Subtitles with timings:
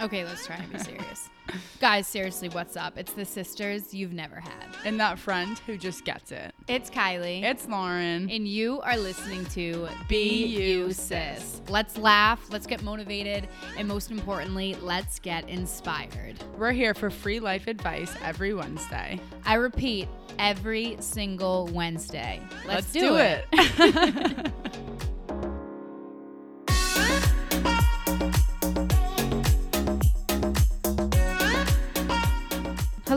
[0.00, 1.28] Okay, let's try and be serious.
[1.78, 2.96] Guys, seriously, what's up?
[2.96, 4.64] It's the sisters you've never had.
[4.84, 6.54] And that friend who just gets it.
[6.68, 7.42] It's Kylie.
[7.42, 8.30] It's Lauren.
[8.30, 10.92] and you are listening to Be You.
[10.92, 11.60] Sis.
[11.68, 13.46] Let's laugh, let's get motivated,
[13.76, 16.36] and most importantly, let's get inspired.
[16.56, 19.20] We're here for free life advice every Wednesday.
[19.44, 20.08] I repeat,
[20.38, 22.40] every single Wednesday.
[22.66, 23.44] Let's, do it.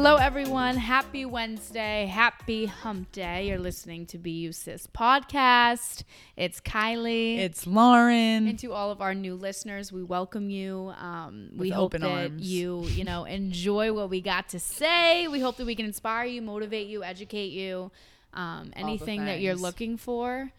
[0.03, 0.75] Hello, everyone.
[0.75, 2.07] Happy Wednesday.
[2.07, 3.47] Happy hump day.
[3.47, 6.03] You're listening to Be You Sis podcast.
[6.35, 7.37] It's Kylie.
[7.37, 8.45] It's Lauren.
[8.45, 10.93] and to all of our new listeners, we welcome you.
[10.99, 12.41] Um, we With hope open that arms.
[12.41, 15.29] you, you know, enjoy what we got to say.
[15.29, 17.89] We hope that we can inspire you, motivate you, educate you.
[18.33, 20.51] Um, anything that you're looking for,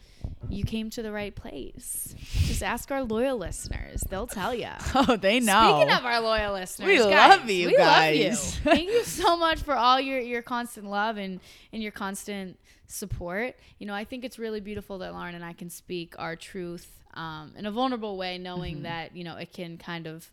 [0.48, 2.14] you came to the right place.
[2.47, 4.69] Just ask our loyal listeners; they'll tell you.
[4.95, 5.77] oh, they know.
[5.78, 8.16] Speaking of our loyal listeners, We guys, love you we guys.
[8.64, 8.70] love you.
[8.72, 11.41] Thank you so much for all your your constant love and
[11.72, 13.56] and your constant support.
[13.78, 16.91] You know, I think it's really beautiful that Lauren and I can speak our truth
[17.14, 18.83] um, in a vulnerable way, knowing Mm-hmm.
[18.84, 20.31] that you know it can kind of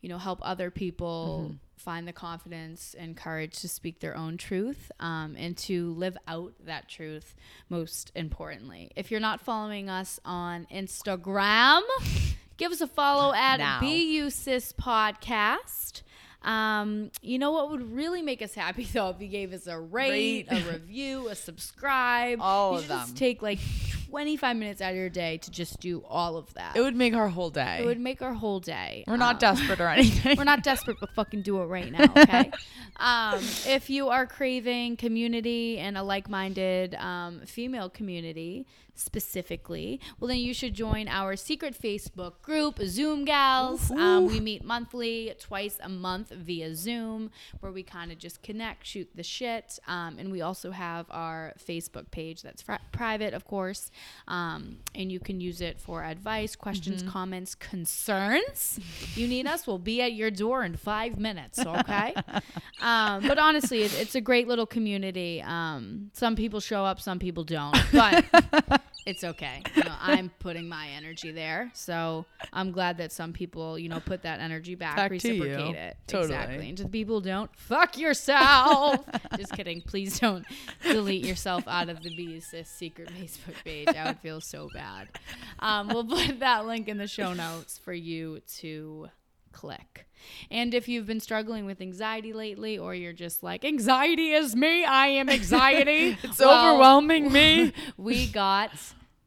[0.00, 1.54] you know help other people Mm-hmm.
[1.76, 6.52] find the confidence and courage to speak their own truth um, and to live out
[6.66, 7.34] that truth
[7.68, 11.80] most importantly if you're not following us on instagram
[12.56, 13.80] give us a follow at Now.
[13.80, 16.02] bu sis podcast
[16.42, 19.78] um, you know what would really make us happy though if you gave us a
[19.78, 20.52] rate, Rate.
[20.52, 22.38] a review, a subscribe.
[22.40, 23.58] All you of should just take like
[24.10, 26.76] 25 minutes out of your day to just do all of that.
[26.76, 27.78] it would make our whole day.
[27.82, 29.04] It would make our whole day.
[29.06, 30.36] We're not Um, desperate or anything.
[30.36, 32.50] we're not desperate, but fucking do it right now, okay?
[32.96, 38.66] um, if you are craving community and a like-minded um, female community
[38.98, 43.90] specifically, well, then you should join our secret Facebook group, Zoom Gals.
[43.90, 48.86] Um, we meet monthly, twice a month via Zoom, where we kind of just connect,
[48.86, 53.44] shoot the shit, um, and we also have our Facebook page that's fri- private, of
[53.44, 53.90] course,
[54.26, 58.80] um, and you can use it for advice, questions, comments, concerns.
[59.14, 62.14] You need us, we'll be at your door in five minutes, okay?
[62.80, 65.42] um, but honestly, it, it's a great little community.
[65.42, 68.24] Um, some people show up, some people don't, but
[69.06, 69.62] it's okay.
[69.74, 74.00] You know, I'm putting my energy there, so I'm glad that some people, you know,
[74.00, 75.42] put that energy back, Back to you.
[75.42, 75.96] reciprocate it.
[76.06, 76.34] Totally.
[76.34, 76.68] Exactly.
[76.68, 79.04] And to the people don't, fuck yourself.
[79.36, 79.80] Just kidding.
[79.80, 80.44] Please don't
[80.82, 83.88] delete yourself out of the Be secret Facebook page.
[83.88, 85.08] I would feel so bad.
[85.58, 89.08] Um, we'll put that link in the show notes for you to
[89.58, 90.06] click.
[90.52, 94.84] And if you've been struggling with anxiety lately, or you're just like, anxiety is me,
[94.84, 96.16] I am anxiety.
[96.22, 97.72] it's well, overwhelming me.
[97.96, 98.70] We got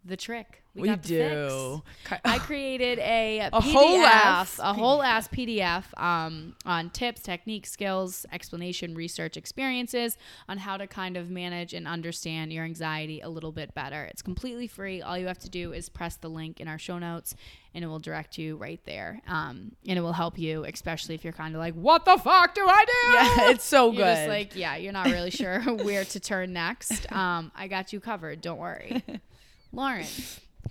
[0.04, 0.64] the trick.
[0.74, 1.84] We, We got do.
[2.24, 7.70] I created a, A PDF, whole ass a whole ass PDF um, on tips, techniques,
[7.72, 10.18] skills, explanation, research, experiences
[10.48, 14.06] on how to kind of manage and understand your anxiety a little bit better.
[14.06, 15.02] It's completely free.
[15.02, 17.36] All you have to do is press the link in our show notes,
[17.76, 19.22] and it will direct you right there.
[19.28, 22.56] Um, and it will help you, especially if you're kind of like, "What the fuck
[22.56, 23.14] do I do?"
[23.44, 24.16] yeah, it's so You're good.
[24.16, 27.12] just like, yeah, you're not really sure where to turn next.
[27.12, 28.40] Um, I got you covered.
[28.40, 29.04] Don't worry.
[29.72, 30.06] Lauren,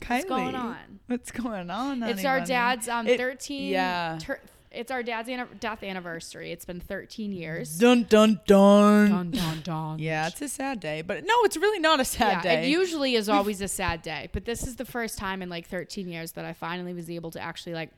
[0.06, 0.76] what's going on?
[1.06, 2.02] What's going on?
[2.02, 2.48] It's honey our bunny?
[2.48, 4.18] dad's um It- 13 yeah.
[4.20, 4.40] tur-
[4.70, 6.52] it's our dad's anni- death anniversary.
[6.52, 7.76] It's been 13 years.
[7.78, 9.10] Dun dun dun.
[9.10, 9.98] Dun, dun, dun.
[10.00, 12.66] Yeah, it's a sad day, but no, it's really not a sad yeah, day.
[12.66, 15.66] it usually is always a sad day, but this is the first time in like
[15.66, 17.90] 13 years that I finally was able to actually like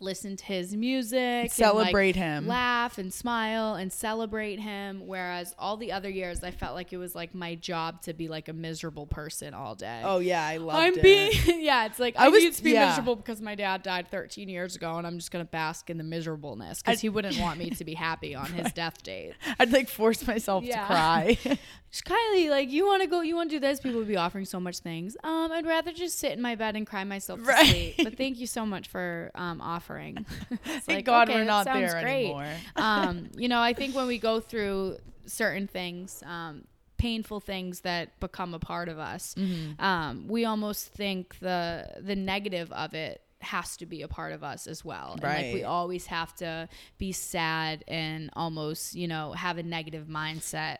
[0.00, 2.46] listen to his music, and, like, Celebrate him.
[2.46, 5.02] laugh and smile and celebrate him.
[5.06, 8.28] Whereas all the other years, I felt like it was like my job to be
[8.28, 10.02] like a miserable person all day.
[10.04, 10.86] oh yeah, I love it.
[10.86, 11.02] I'm it.
[11.02, 11.32] being
[11.64, 11.86] yeah.
[11.86, 12.86] It's like I I, was- need to be yeah.
[12.88, 16.04] miserable because my dad died 13 years ago, and I'm just gonna bask in the
[16.04, 19.34] miserableness because he wouldn't want me to be happy on his death date.
[19.58, 20.80] I'd like force myself Yeah.
[20.80, 21.38] to cry.
[21.90, 23.80] Just, Kylie, like you want to go, you want to do this.
[23.80, 25.16] People would be offering so much things.
[25.24, 27.66] Um, I'd rather just sit in my bed and cry myself to Right.
[27.66, 27.94] sleep.
[28.04, 29.89] But thank you so much for um offering.
[30.50, 32.26] It's Thank like, God okay, we're not there great.
[32.26, 32.52] anymore.
[32.76, 36.64] um, you know, I think when we go through certain things, um,
[36.98, 39.82] painful things that become a part of us, Mm-hmm.
[39.82, 44.44] um, we almost think the the negative of it has to be a part of
[44.44, 45.12] us as well.
[45.12, 50.06] And like we always have to be sad and almost, you know, have a negative
[50.08, 50.78] mindset.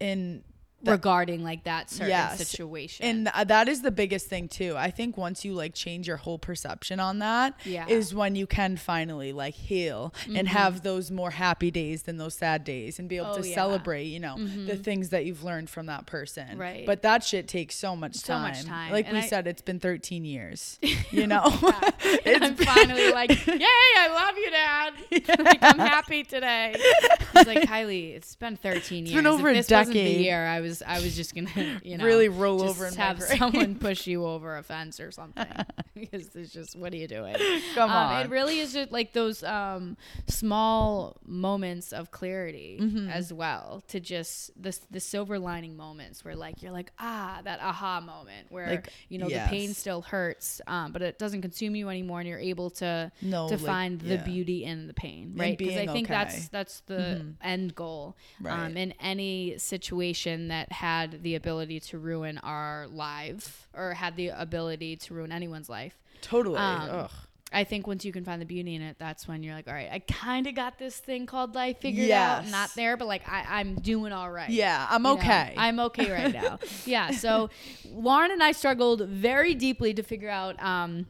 [0.00, 0.42] and
[0.84, 2.38] regarding like that certain Yes.
[2.46, 3.04] situation.
[3.04, 4.76] And th- that is the biggest thing too.
[4.76, 7.84] I think once you like change your whole perception on that, is Yeah.
[7.86, 8.16] Mm-hmm.
[8.18, 12.64] when you can finally like heal and have those more happy days than those sad
[12.64, 13.54] days and be able Oh, to yeah.
[13.54, 16.56] celebrate, you know, the things that you've learned from that person.
[16.58, 16.86] Right.
[16.86, 18.42] But that shit takes so much So time.
[18.42, 18.92] much time.
[18.92, 20.78] Like And we I- said, it's been 13 years.
[21.10, 21.42] You know,
[22.26, 25.44] And I'm finally like, yay, I love you, Dad.
[25.44, 26.74] like, I'm happy today.
[27.32, 29.08] He's like, Kylie, it's been 13 years.
[29.10, 30.20] It's been over if a this wasn't the decade.
[30.26, 33.74] year, I was, I was just gonna, you know, Really roll over and have someone
[33.88, 35.46] push you over a fence or something.
[35.94, 37.34] because it's just, what are you doing?
[37.74, 38.26] Come Um, on.
[38.26, 39.96] It really is just like those um,
[40.38, 43.08] small moments of clarity Mm-hmm.
[43.10, 43.82] as well.
[43.88, 48.46] To just the the silver lining moments where like you're like ah that aha moment
[48.50, 52.20] where Like, you know the pain still hurts, um, but it doesn't consume you anymore,
[52.20, 54.22] and you're able to No, to like, find the yeah.
[54.22, 55.56] beauty in the pain, right?
[55.58, 56.48] Because I think that's okay.
[56.52, 58.76] that's the end goal um, Right.
[58.76, 64.96] in any situation that had the ability to ruin our life or had the ability
[64.96, 65.96] to ruin anyone's life.
[66.20, 66.58] totally.
[66.58, 67.10] Um, Ugh.
[67.50, 69.74] I think once you can find the beauty in it, that's when you're like, all
[69.74, 72.06] right, I kind of got this thing called life figured
[72.40, 72.50] out.
[72.50, 74.50] Not there, but like I, I'm doing all right.
[74.50, 75.54] Yeah, I'm You know, okay.
[75.56, 76.58] I'm okay right now.
[76.84, 77.12] yeah.
[77.12, 77.48] So
[77.90, 81.06] Lauren and I struggled very deeply to figure out um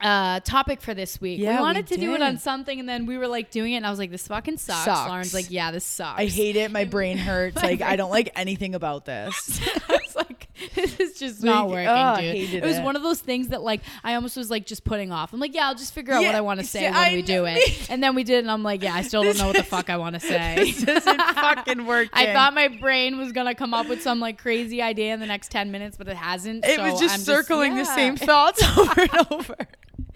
[0.00, 1.40] uh topic for this week.
[1.40, 3.72] Yeah, we we wanted to do it on something and then we were like doing
[3.72, 4.84] it and I was like, this fucking sucks.
[4.84, 5.08] Sucks.
[5.08, 6.20] Lauren's like, yeah, this sucks.
[6.20, 6.70] I hate it.
[6.70, 7.56] My brain hurts.
[7.56, 9.60] Like I don't like anything about this.
[9.88, 12.54] I was like, this is just not Like, working, oh, dude.
[12.54, 12.82] it was it.
[12.82, 15.32] one of those things that like I almost was like just putting off.
[15.32, 17.12] I'm like, yeah, I'll just figure out what I want to say see, when I
[17.14, 17.88] we do it.
[17.90, 19.88] And then we did, and I'm like, yeah, I still don't know what the fuck
[19.90, 20.56] I want to say.
[20.56, 22.10] this isn't fucking working.
[22.12, 25.26] I thought my brain was gonna come up with some like crazy idea in the
[25.26, 26.64] next ten minutes, but it hasn't.
[26.66, 27.94] it so was just I'm circling the yeah.
[27.94, 29.56] same thoughts over and over.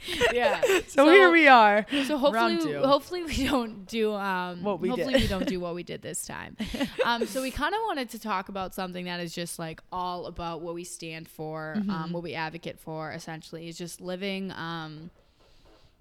[0.33, 0.61] Yeah.
[0.89, 1.87] So, here we are.
[2.07, 4.63] So hopefully, hopefully we don't do um.
[4.63, 5.23] What we hopefully did.
[5.23, 6.57] we don't do what we did this time.
[7.05, 7.27] um.
[7.27, 10.61] So we kind of wanted to talk about something that is just like all about
[10.63, 11.91] what we stand for, Mm-hmm.
[11.91, 13.13] um, what we advocate for.
[13.13, 15.11] Essentially, is just living um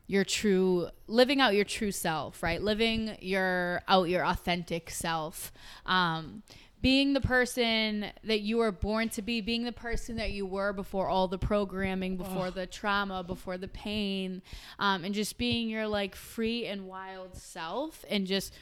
[0.08, 5.52] your true living out your true self right living your out your authentic self
[5.86, 6.42] um
[6.82, 10.72] being the person that you were born to be being the person that you were
[10.72, 14.42] before all the programming before the trauma before the pain
[14.80, 18.54] um, and just being your like free and wild self and just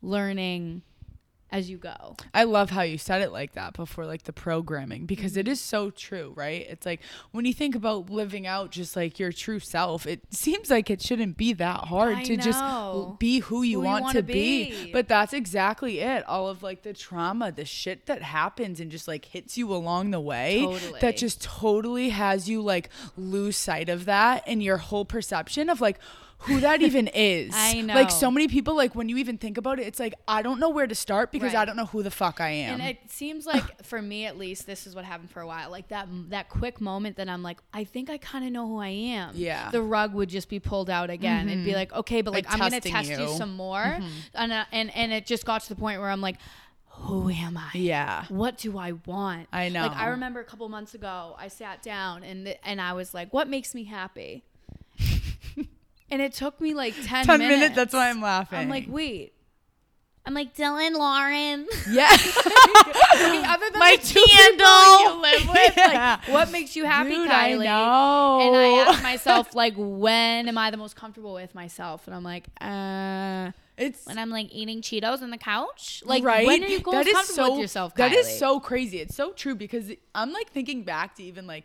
[0.00, 0.82] learning
[1.50, 5.06] as you go I love how you said it like that before, like the programming,
[5.06, 5.40] because Mm-hmm.
[5.40, 6.66] it is so true, right?
[6.68, 7.00] It's like
[7.32, 11.00] when you think about living out just like your true self, it seems like it
[11.02, 14.70] shouldn't be that hard I to just be who you Who want to be.
[14.86, 14.92] be.
[14.92, 16.26] But that's exactly it.
[16.26, 20.10] All of like the trauma, the shit that happens and just like hits you along
[20.10, 21.00] the way Totally.
[21.00, 25.80] that just totally has you like lose sight of that and your whole perception of
[25.80, 25.98] like,
[26.42, 27.52] who that even is.
[27.54, 27.94] I know.
[27.94, 30.60] Like so many people, like when you even think about it, it's like I don't
[30.60, 32.80] know where to start because I don't know who the fuck I am.
[32.80, 35.70] And it seems like for me at least, this is what happened for a while.
[35.70, 38.78] Like that that quick moment that I'm like, I think I kind of know who
[38.78, 39.32] I am.
[39.34, 39.62] Yeah.
[39.62, 39.70] Mm-hmm.
[39.72, 41.48] The rug would just be pulled out again.
[41.48, 43.22] It'd be like, okay, but like, Like I'm gonna test you, you.
[43.24, 43.36] Mm-hmm.
[43.36, 43.98] some more,
[44.34, 46.36] and uh, and and it just got to the point where I'm like,
[46.86, 47.70] who am I?
[47.74, 48.24] yeah.
[48.28, 49.48] What do I want?
[49.52, 49.82] I know.
[49.82, 53.14] Like I remember a couple months ago, I sat down and th- and I was
[53.14, 54.44] like, what makes me happy?
[56.10, 57.56] And it took me like ten, 10 minutes.
[57.58, 58.58] minutes, that's why I'm laughing.
[58.58, 59.32] I'm like, wait.
[60.26, 61.66] I'm like Dylan Lauren.
[61.90, 62.06] Yeah.
[63.48, 65.00] Other than My the two candle.
[65.00, 66.18] you live with, Yeah.
[66.20, 67.66] like, what makes you happy, Dude, Kylie?
[67.66, 68.42] I.
[68.42, 72.06] And I ask myself, like, when am I the most comfortable with myself?
[72.06, 76.02] And I'm like, uh, it's when I'm like eating Cheetos on the couch.
[76.04, 76.46] Like, right.
[76.46, 77.94] when are you That is comfortable so, with yourself?
[77.94, 77.96] Kylie?
[77.96, 78.98] That is so crazy.
[79.00, 81.64] It's so true because I'm like thinking back to even like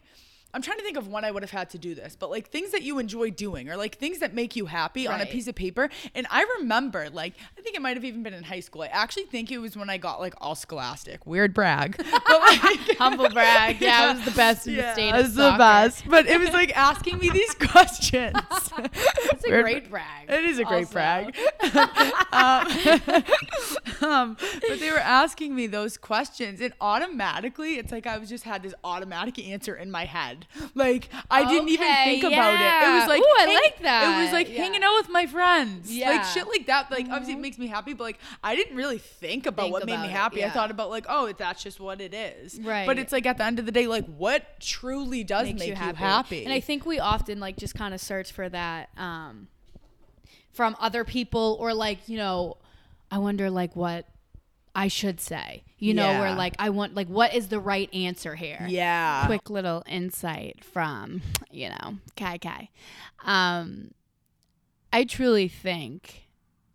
[0.53, 2.49] I'm trying to think of when I would have had to do this, but like
[2.49, 5.47] things that you enjoy doing or like things that make you happy on a piece
[5.47, 5.89] of paper.
[6.13, 8.83] And I remember, like, I think it might have even been in high school.
[8.83, 11.25] I actually think it was when I got like all scholastic.
[11.25, 11.97] Weird brag.
[12.25, 13.81] But like, humble brag.
[13.81, 15.09] Yeah, it was the best in the state.
[15.09, 16.03] it was the best.
[16.07, 18.37] But it was like asking me these questions.
[18.47, 20.29] It's a Weird great brag.
[20.29, 20.93] It is a great also.
[20.93, 21.35] brag.
[22.31, 23.23] um,
[24.01, 28.43] um, but they were asking me those questions, and automatically, it's like I was just
[28.45, 30.42] had this automatic answer in my head.
[30.75, 32.87] Like I didn't even Okay, think about it.
[32.89, 34.19] It was like, oh, I hang- like that.
[34.19, 34.57] It was like Yeah.
[34.63, 36.09] hanging out with my friends, yeah.
[36.11, 36.89] like shit like that.
[36.91, 39.85] Like obviously, it makes me happy, but like I didn't really think about Think what
[39.85, 40.45] made about me it, happy.
[40.45, 42.59] I thought about like, oh, that's just what it is.
[42.59, 42.85] Right.
[42.85, 45.69] But it's like at the end of the day, like what truly does makes make
[45.69, 45.97] you happy.
[45.97, 46.43] happy?
[46.45, 49.47] And I think we often like just kind of search for that um,
[50.53, 52.57] from other people or like, you know,
[53.11, 54.05] I wonder like what
[54.75, 55.63] I should say.
[55.77, 56.35] You know, where Yeah.
[56.35, 58.65] like I want like what is the right answer here?
[58.69, 59.25] yeah.
[59.25, 62.69] Quick little insight from, you know, Kai Kai.
[63.25, 63.91] Um
[64.91, 66.27] I truly think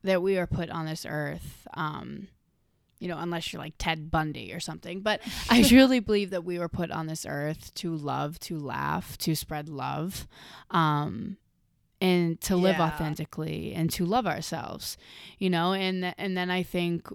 [0.03, 2.29] that we are put on this earth um
[3.01, 5.03] you know, unless you're like Ted Bundy or something.
[5.03, 9.17] But I truly believe that we were put on this earth to love, to laugh,
[9.19, 10.27] to spread love,
[10.73, 11.37] um,
[12.01, 12.87] and to live Yeah.
[12.89, 14.97] authentically and to love ourselves,
[15.39, 15.73] you know.
[15.75, 17.07] And and then I think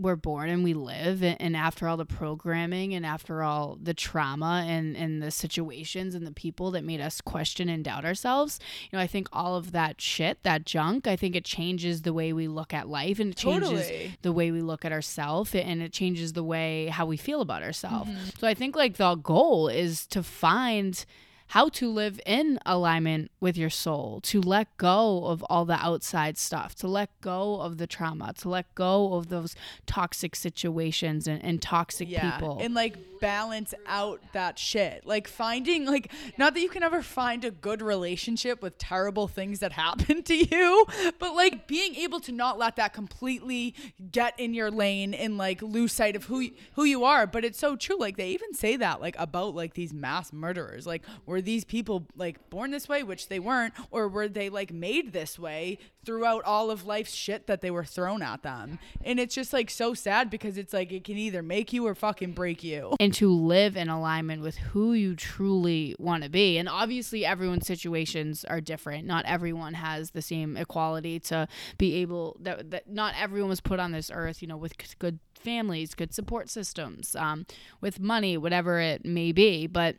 [0.00, 3.94] we're born and we live and, and after all the programming and after all the
[3.94, 8.58] trauma and and the situations and the people that made us question and doubt ourselves
[8.90, 12.12] you know i think all of that shit that junk i think it changes the
[12.12, 14.18] way we look at life and it changes Totally.
[14.22, 17.62] the way we look at ourselves and it changes the way how we feel about
[17.62, 18.38] ourselves mm-hmm.
[18.38, 21.04] so i think like the goal is to find
[21.50, 26.38] how to live in alignment with your soul, to let go of all the outside
[26.38, 31.42] stuff, to let go of the trauma, to let go of those toxic situations and,
[31.44, 32.58] and toxic people.
[32.60, 35.04] and like balance out that shit.
[35.04, 39.58] Like finding like not that you can ever find a good relationship with terrible things
[39.58, 40.86] that happen to you
[41.18, 43.74] but like being able to not let that completely
[44.10, 47.26] get in your lane and like lose sight of who who you are.
[47.26, 47.98] But it's so true.
[47.98, 50.86] Like they even say that like about like these mass murderers.
[50.86, 54.72] Like were these people like born this way which they weren't or were they like
[54.72, 59.20] made this way throughout all of life's shit that they were thrown at them and
[59.20, 62.32] it's just like so sad because it's like it can either make you or fucking
[62.32, 66.58] break you and to live in alignment with who you truly want to be.
[66.58, 69.06] And obviously, everyone's situations are different.
[69.06, 73.80] Not everyone has the same equality to be able that, that not everyone was put
[73.80, 77.46] on this earth, you know, with good families, good support systems, um,
[77.80, 79.66] with money, whatever it may be.
[79.66, 79.96] But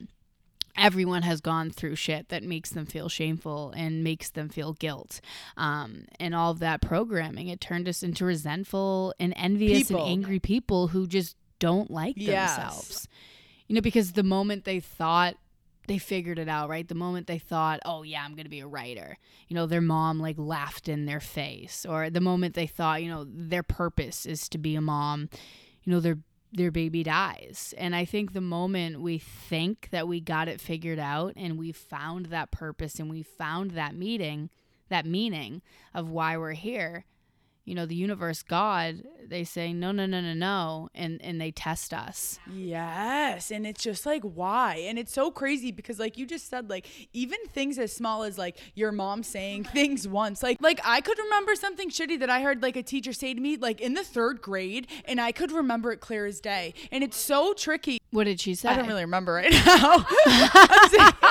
[0.77, 5.21] everyone has gone through shit that makes them feel shameful and makes them feel guilt.
[5.57, 10.03] Um, and all of that programming it turned us into resentful and envious People.
[10.03, 12.55] and angry people who just don't like Yes.
[12.55, 13.07] themselves.
[13.67, 15.35] You know because the moment they thought
[15.87, 16.87] they figured it out right?
[16.87, 19.17] The moment they thought oh yeah i'm gonna be a writer.
[19.47, 21.85] You know their mom like laughed in their face.
[21.87, 25.29] Or the moment they thought you know their purpose is to be a mom.
[25.83, 26.19] You know their
[26.51, 27.73] their baby dies.
[27.77, 31.71] And i think the moment we think that we got it figured out and we
[31.71, 34.49] found that purpose and we found that meeting
[34.89, 35.61] that meaning
[35.93, 37.05] of why we're here
[37.65, 41.51] you know the universe god they say no no no no no and and they
[41.51, 44.75] test us Yes, and it's just like why?
[44.87, 48.37] And it's so crazy because like you just said like even things as small as
[48.37, 50.41] like your mom saying things once.
[50.43, 53.39] Like like I could remember something shitty that I heard like a teacher say to
[53.41, 56.73] me like in the 3rd grade and I could remember it clear as day.
[56.91, 57.99] And it's so tricky.
[58.11, 60.05] what did she say I don't really remember right now.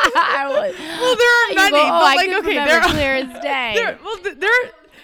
[0.40, 3.72] Well, there are many, go, oh, but I like okay, are clear as day.
[3.74, 4.50] there, well, th- there,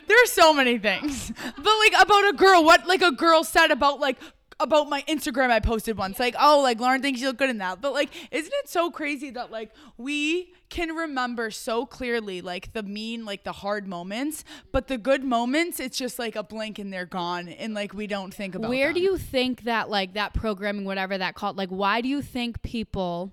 [0.09, 1.33] there are so many things.
[1.57, 4.19] But like about a girl, what like a girl said about like
[4.59, 7.59] about my Instagram I posted once, like oh like Lauren thinks you look good in
[7.59, 7.81] that.
[7.81, 12.83] But like, isn't it so crazy that like we can remember so clearly like the
[12.83, 16.93] mean like the hard moments, but the good moments it's just like a blink and
[16.93, 18.71] they're gone, and like we don't think about.
[18.71, 22.23] Where do you think that like that programming, whatever that called, like why do you
[22.23, 23.33] think people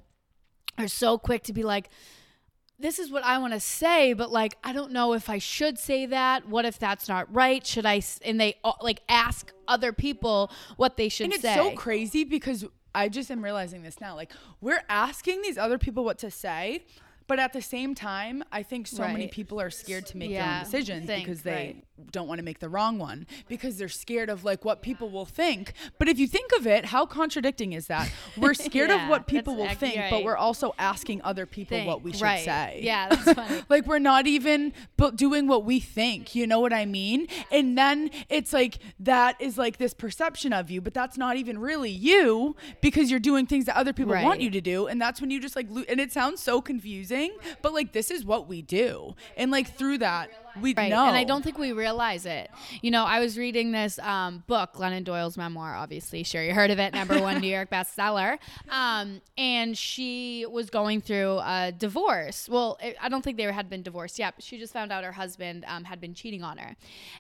[0.78, 1.90] are so quick to be like,
[2.84, 5.80] this is what I want to say, but like I don't know if I should
[5.80, 6.50] say that.
[6.50, 7.66] What if that's not right?
[7.66, 8.02] Should I?
[8.26, 11.36] And they like ask other people what they should say.
[11.36, 14.16] And it's so crazy because I just am realizing this now.
[14.16, 16.84] Like we're asking these other people what to say,
[17.28, 20.44] but at the same time, I think so many people are scared to make their
[20.44, 21.52] own decisions think, because they
[21.98, 22.12] right.
[22.12, 25.26] don't want to make the wrong one because they're scared of like what people will
[25.26, 25.74] think.
[26.00, 28.12] But if you think of it, how contradicting is that?
[28.38, 30.12] We're scared Yeah, of what people will think, right.
[30.12, 32.44] but we're also asking other people Think, what we should right.
[32.44, 32.80] say.
[32.84, 33.62] Yeah, that's funny.
[33.70, 37.78] like we're not even but doing what we think you know what i mean and
[37.78, 41.90] then it's like that is like this perception of you but that's not even really
[41.90, 45.30] you because you're doing things that other people want you to do and that's when
[45.32, 47.13] you just like lo- and it sounds so confusing
[47.62, 50.30] but like this is what we do and like through that
[50.62, 50.90] we Right.
[50.90, 52.50] know And I don't think we realize it.
[52.84, 56.22] You know, I was reading this um, book, Glennon Doyle's memoir, obviously.
[56.24, 58.38] Sure, you heard of it, number one New York bestseller.
[58.70, 62.48] Um, and she was going through a divorce.
[62.48, 65.04] Well, it, I don't think they had been divorced yet, but she just found out
[65.04, 66.76] her husband um, had been cheating on her.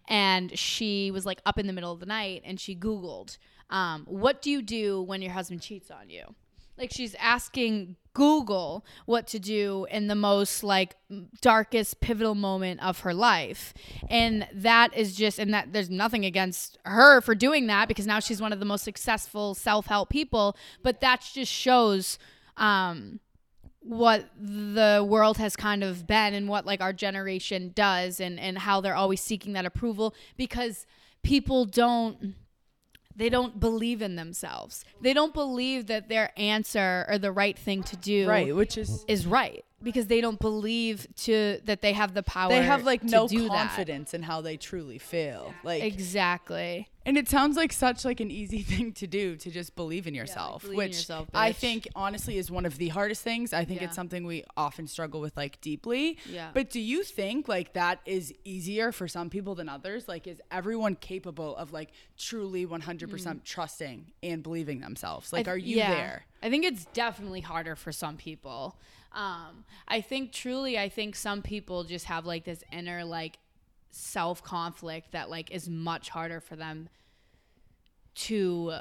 [0.07, 3.39] And she was like up in the middle of the night and she Googled,
[3.71, 6.35] um, What do you do when your husband cheats on you?
[6.77, 10.95] Like she's asking Google what to do in the most like
[11.41, 13.73] darkest pivotal moment of her life.
[14.09, 18.19] And that is just and that there's nothing against her for doing that because now
[18.19, 22.17] she's one of the most successful self-help people, but that just shows
[22.57, 23.19] um
[23.79, 28.57] what the world has kind of been and what like our generation does and and
[28.59, 30.85] how they're always seeking that approval because
[31.21, 32.35] people don't
[33.15, 34.85] they don't believe in themselves.
[35.01, 39.05] They don't believe that their answer or the right thing to do right which is
[39.07, 42.49] is right because they don't believe to that they have the power.
[42.49, 43.49] they have like no do that.
[43.49, 46.87] confidence in how they truly feel like Exactly.
[47.05, 50.15] And it sounds like such like an easy thing to do to just believe in
[50.15, 53.51] yourself, believe in which yourself, I think honestly is one of the hardest things.
[53.53, 53.87] I think Yeah.
[53.87, 56.17] it's something we often struggle with like deeply.
[56.29, 56.51] Yeah.
[56.53, 60.07] But do you think like that is easier for some people than others?
[60.07, 65.33] Like is everyone capable of like truly 100% trusting and believing themselves?
[65.33, 65.49] Like Mm.
[65.49, 65.91] I are you yeah.
[65.93, 66.25] there?
[66.41, 68.77] I think it's definitely harder for some people.
[69.11, 73.37] Um, I think truly, I think some people just have like this inner like
[73.93, 76.89] self conflict that like is much harder for them
[78.15, 78.73] to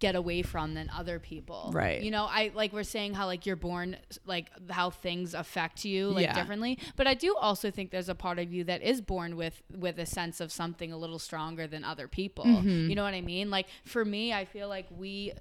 [0.00, 1.70] get away from than other people.
[1.72, 2.02] Right.
[2.02, 3.96] You know, I like we're saying how like you're born
[4.26, 6.34] like how things affect you like Yeah.
[6.34, 9.62] differently, but I do also think there's a part of you that is born with
[9.72, 12.44] with a sense of something a little stronger than other people.
[12.44, 12.90] Mm-hmm.
[12.90, 13.48] You know what I mean?
[13.48, 15.34] Like for me, I feel like we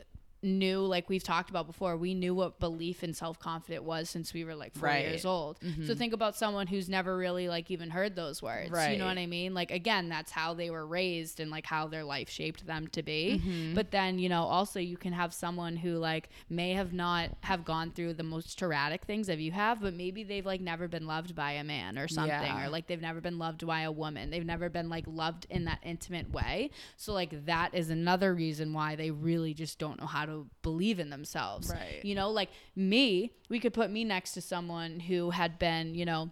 [0.43, 4.43] knew like we've talked about before we knew what belief and self-confident was since we
[4.43, 5.03] were like four Right.
[5.03, 5.11] Mm-hmm.
[5.11, 8.97] years old so think about someone who's never really like even heard those words you
[8.97, 12.03] know what i mean like again that's how they were raised and like how their
[12.03, 13.75] life shaped them to be Mm-hmm.
[13.75, 17.63] but then you know also you can have someone who like may have not have
[17.63, 21.05] gone through the most traumatic things that you have but maybe they've like never been
[21.05, 22.65] loved by a man or something Yeah.
[22.65, 25.65] or like they've never been loved by a woman they've never been like loved in
[25.65, 30.07] that intimate way so like that is another reason why they really just don't know
[30.07, 30.30] how to
[30.61, 31.99] believe in themselves Right.
[32.03, 36.05] you know like me we could put me next to someone who had been you
[36.05, 36.31] know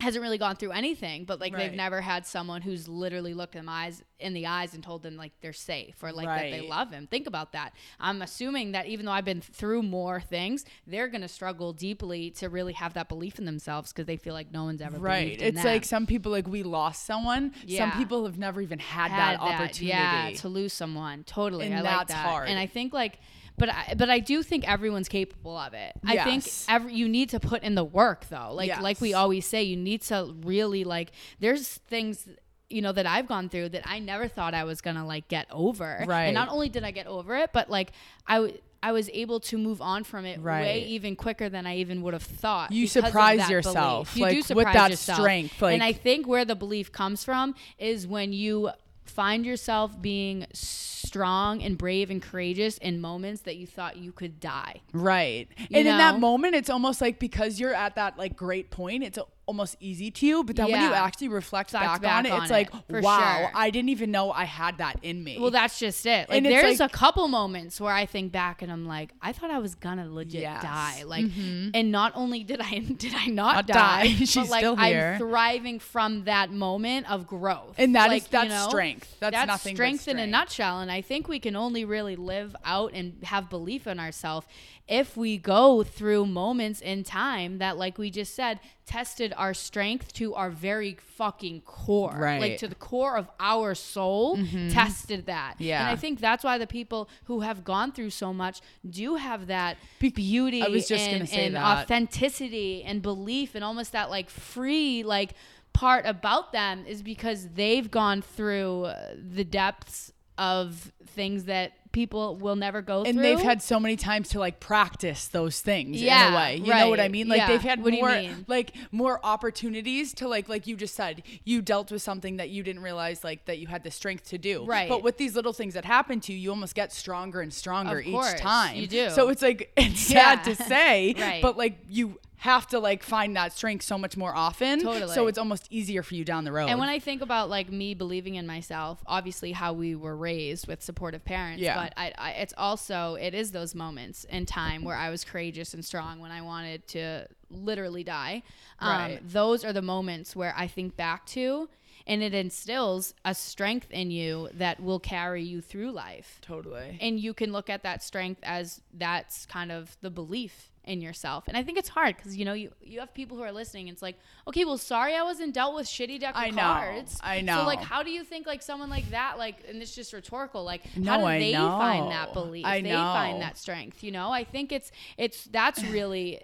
[0.00, 1.68] hasn't really gone through anything but like Right.
[1.68, 5.16] they've never had someone who's literally looked them eyes in the eyes and told them
[5.16, 8.86] like they're safe or like that they love him think about that i'm assuming that
[8.86, 12.92] even though i've been through more things they're going to struggle deeply to really have
[12.94, 15.24] that belief in themselves because they feel like no one's ever Right.
[15.24, 15.72] believed in It's them.
[15.72, 17.52] like some people like we lost someone.
[17.64, 17.90] Yeah.
[17.90, 19.86] Some people have never even had, had that, opportunity.
[19.86, 21.24] Yeah, to lose someone.
[21.24, 21.66] Totally.
[21.66, 22.26] And I like that's that.
[22.26, 22.48] hard.
[22.48, 23.18] And I think like
[23.58, 25.92] but I, but I do think everyone's capable of it.
[26.04, 28.52] I think every you need to put in the work though.
[28.52, 32.28] Like like we always say, you need to really like there's things
[32.68, 35.46] you know that I've gone through that I never thought I was gonna like get
[35.50, 36.04] over.
[36.06, 36.24] Right.
[36.24, 37.92] And not only did I get over it, but like
[38.26, 40.62] I w- I was able to move on from it right.
[40.62, 42.72] way even quicker than I even would have thought.
[42.72, 44.16] You surprise yourself, belief.
[44.16, 45.18] You like, do with surprise that yourself.
[45.18, 48.70] strength, and I think where the belief comes from is when you
[49.10, 54.40] find yourself being strong and brave and courageous in moments that you thought you could
[54.40, 54.82] die.
[54.92, 55.48] Right.
[55.58, 59.02] You and in that moment, it's almost like because you're at that like great point,
[59.02, 60.44] it's almost easy to you.
[60.44, 62.70] But then when you actually reflect back, back on it, on it's it, like,
[63.02, 63.50] wow, sure.
[63.54, 65.38] I didn't even know I had that in me.
[65.38, 66.28] Well, that's just it.
[66.28, 69.32] Like And there's like- a couple moments where I think back and I'm like, I
[69.32, 70.62] thought I was gonna legit Yes.
[70.62, 71.02] die.
[71.04, 71.70] Like, mm-hmm.
[71.74, 74.08] and not only did I did I not, Not die, die.
[74.18, 75.12] She's but like still here.
[75.12, 77.76] I'm thriving from that moment of growth.
[77.78, 79.16] And that like, is- that's you know, strength.
[79.20, 80.80] That's nothing but strength in a nutshell.
[80.80, 84.46] And I think we can only really live out and have belief in ourselves
[84.88, 90.12] if we go through moments in time that, like we just said, tested our strength
[90.12, 92.40] to our very fucking core, Right.
[92.52, 92.56] Mm-hmm.
[92.58, 94.36] to the core of our soul,
[94.70, 95.54] tested that.
[95.58, 95.80] Yeah.
[95.80, 99.48] And I think that's why the people who have gone through so much do have
[99.48, 101.78] that beauty I was just and, gonna say and that.
[101.82, 105.32] authenticity and belief and almost that like free like
[105.72, 112.56] part about them is because they've gone through the depths of things that people will
[112.56, 113.08] never go through.
[113.08, 113.22] and through.
[113.22, 116.56] they've had so many times to like practice those things in Yeah, a way.
[116.56, 117.26] You know what I mean?
[117.26, 117.48] Like Yeah.
[117.48, 121.90] they've had What more like more opportunities to like like you just said, you dealt
[121.90, 124.64] with something that you didn't realize like that you had the strength to do.
[124.66, 124.88] Right.
[124.90, 128.00] But with these little things that happen to you, you almost get stronger and stronger
[128.00, 128.76] Of course, each time.
[128.76, 129.08] you do.
[129.10, 130.42] So it's like it's Yeah.
[130.42, 131.40] sad to say, Right.
[131.40, 134.80] but like you have to like find that strength so much more often.
[134.80, 135.14] Totally.
[135.14, 136.68] So it's almost easier for you down the road.
[136.68, 140.68] And when I think about like me believing in myself, obviously how we were raised
[140.68, 141.74] with supportive parents, Yeah.
[141.82, 145.72] but I, I, it's also it is those moments in time where I was courageous
[145.72, 148.42] and strong when I wanted to literally die.
[148.80, 149.20] Um, Right.
[149.28, 151.68] Those are the moments where I think back to,
[152.06, 156.38] and it instills a strength in you that will carry you through life.
[156.42, 156.98] totally.
[157.00, 161.44] And you can look at that strength as that's kind of the belief in yourself.
[161.48, 163.88] And I think it's hard because you know you you have people who are listening.
[163.88, 164.16] And it's like,
[164.48, 166.62] okay, well, sorry, I wasn't dealt with shitty deck of I know.
[166.62, 167.20] cards.
[167.22, 167.58] I know.
[167.58, 170.64] So like, how do you think like someone like that, like, and it's just rhetorical,
[170.64, 171.76] like, how do I they know.
[171.78, 172.64] find that belief?
[172.64, 174.02] I they find that strength.
[174.02, 176.40] You know, I think it's it's that's really.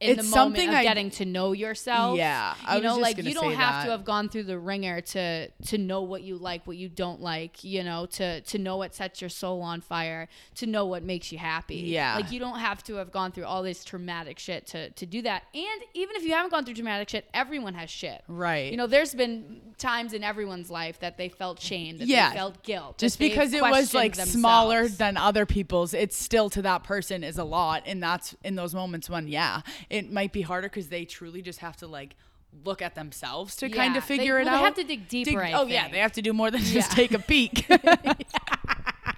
[0.00, 2.98] In It's the something moment of I- getting to know yourself, Yeah, I you know,
[2.98, 6.36] like you don't have to have gone through the ringer to to know what you
[6.38, 9.80] like, what you don't like, you know, to to know what sets your soul on
[9.80, 11.76] fire, to know what makes you happy.
[11.76, 12.14] Yeah.
[12.14, 15.20] like you don't have to have gone through all this traumatic shit to to do
[15.22, 15.42] that.
[15.52, 18.22] And even if you haven't gone through traumatic shit, everyone has shit.
[18.28, 18.70] Right.
[18.70, 22.30] You know, there's been times in everyone's life that they felt shame, that Yeah.
[22.30, 26.48] they felt guilt, just because it was like questioned smaller than other people's it's still
[26.50, 30.32] to that person is a lot and that's in those moments when yeah it might
[30.32, 32.16] be harder because they truly just have to like
[32.64, 34.58] look at themselves to Yeah, kind of they- figure it well, out.
[34.58, 36.90] they have to dig deeper, I oh yeah, they have to do more than just
[36.90, 36.94] Yeah.
[36.96, 37.66] take a peek.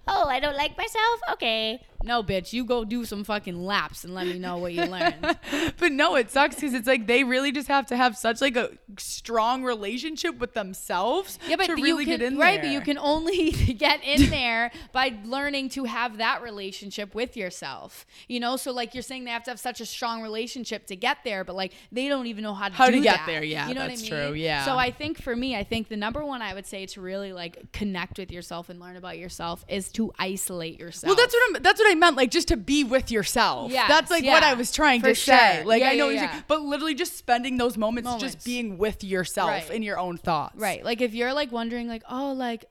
[0.09, 1.21] Oh, I don't like myself.
[1.33, 1.81] Okay.
[2.05, 5.39] No, bitch, you go do some fucking laps and let me know what you learned.
[5.79, 8.57] but no, it sucks because it's like they really just have to have such like
[8.57, 12.71] a strong relationship with themselves Yeah, but to you really can, get in right, there.
[12.71, 18.05] but you can only get in there by learning to have that relationship with yourself.
[18.29, 20.97] You know, so like you're saying they have to have such a strong relationship to
[20.97, 23.27] get there, but like they don't even know how to How to get that.
[23.27, 24.29] there, yeah, you know that's what I mean?
[24.33, 24.65] true, yeah.
[24.65, 27.33] So I think for me, I think the number one I would say to really
[27.33, 31.09] like connect with yourself and learn about yourself is to isolate yourself.
[31.09, 31.63] Well, that's what I'm.
[31.63, 32.17] That's what I meant.
[32.17, 33.71] Like just to be with yourself.
[33.73, 33.89] Yeah.
[33.89, 35.65] that's like what I was trying for to say.
[35.65, 36.31] Like Yeah, I know, yeah, yeah.
[36.33, 38.35] saying, but literally just spending those moments, Moments.
[38.35, 39.71] just being with yourself Right.
[39.71, 40.57] in your own thoughts.
[40.57, 40.85] Right.
[40.85, 42.65] Like if you're like wondering like, oh, like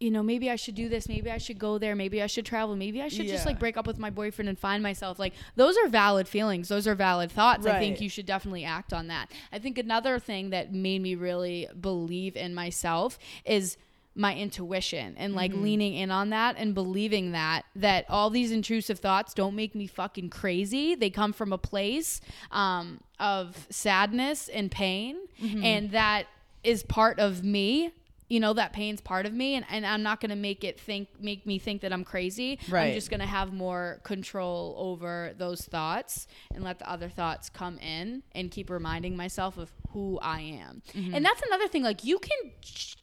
[0.00, 2.44] you know, maybe I should do this, maybe I should go there, maybe I should
[2.44, 5.20] travel, maybe I should just like break up with my boyfriend and find myself.
[5.20, 6.68] Like those are valid feelings.
[6.68, 7.66] Those are valid thoughts.
[7.66, 9.30] I think you should definitely act on that.
[9.52, 13.76] I think another thing that made me really believe in myself is
[14.14, 15.62] my intuition and like Mm-hmm.
[15.62, 19.86] leaning in on that and believing that that all these intrusive thoughts don't make me
[19.86, 22.20] fucking crazy they come from a place
[22.50, 25.64] um, of sadness and pain Mm-hmm.
[25.64, 26.26] and that
[26.62, 27.90] is part of me
[28.32, 30.80] you know that pain's part of me and, and i'm not going to make it
[30.80, 35.32] think make me think that i'm crazy i'm just going to have more control over
[35.36, 40.18] those thoughts and let the other thoughts come in and keep reminding myself of who
[40.22, 41.14] i am Mm-hmm.
[41.14, 42.38] and that's another thing like you can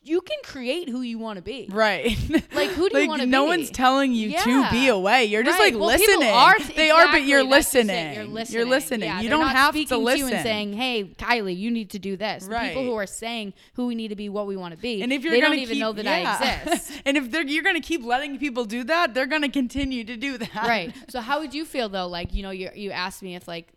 [0.03, 2.17] you can create who you want to be Right.
[2.59, 3.29] Like, who do you wanna be?
[3.29, 3.49] No be?
[3.49, 5.25] one's telling you to be away.
[5.25, 5.71] You're just Right.
[5.73, 6.27] like Well, listening.
[6.29, 7.85] are- they are, but you're that's just it.
[7.85, 8.13] listening.
[8.15, 8.57] You're listening.
[8.59, 9.09] You're listening.
[9.09, 10.27] Yeah, you don't have to listen.
[10.27, 13.53] you and saying, "Hey, Kylie, you need to do this." The people who are saying
[13.75, 15.57] who we need to be, what we want to be, and if you're they don't
[15.59, 16.37] even keep- know that yeah.
[16.39, 17.01] I exist.
[17.05, 20.37] and if they're you're gonna keep letting people do that, they're gonna continue to do
[20.37, 20.53] that.
[20.55, 20.93] right.
[21.09, 22.07] So how would you feel though?
[22.07, 23.67] Like you know, you you asked me if like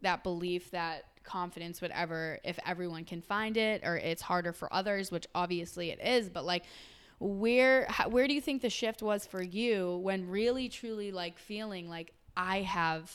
[0.00, 4.66] that belief that confidence would ever if everyone can find it or it's harder for
[4.74, 6.64] others which obviously it is but like
[7.20, 11.38] where how, where do you think the shift was for you when really truly like
[11.38, 13.08] feeling like i have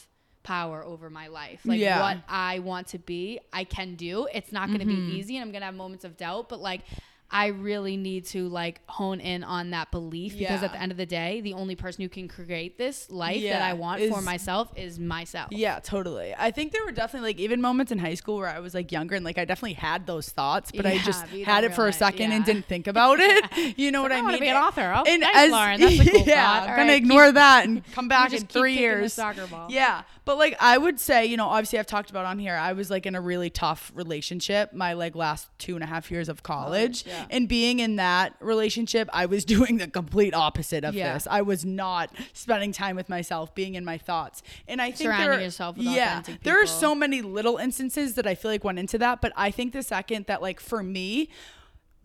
[0.43, 1.99] power over my life like Yeah.
[1.99, 5.09] what i want to be i can do it's not going to Mm-hmm.
[5.09, 6.81] be easy and i'm going to have moments of doubt but like
[7.29, 10.97] I really need to like hone in on that belief because at the end of
[10.97, 14.71] the day, the only person who can create this life that I want for myself
[14.77, 15.49] is myself.
[15.51, 16.33] Yeah, totally.
[16.37, 18.91] I think there were definitely like even moments in high school where I was like
[18.91, 21.93] younger and like I definitely had those thoughts, but I just had it for a
[21.93, 23.45] second and didn't think about it.
[23.77, 24.39] You know what I I mean?
[24.39, 24.93] be an author.
[24.95, 25.79] Oh, and thanks, as, Lauren.
[25.79, 26.69] That's a cool yeah, thought.
[26.69, 29.13] I'm gonna right, ignore that and come back in three years.
[29.13, 29.67] soccer ball.
[29.69, 32.55] Yeah, but like I would say, you know, obviously I've talked about on here.
[32.55, 36.09] I was like in a really tough relationship my like last two and a half
[36.11, 37.25] years of college, yeah.
[37.29, 41.13] and being in that relationship, I was doing the complete opposite of Yeah.
[41.13, 41.27] this.
[41.29, 45.29] I was not spending time with myself, being in my thoughts, and I think Surrounding
[45.31, 48.63] there, yourself with yeah, authentic there are so many little instances that I feel like
[48.63, 51.29] went into that, but I think the second that like for me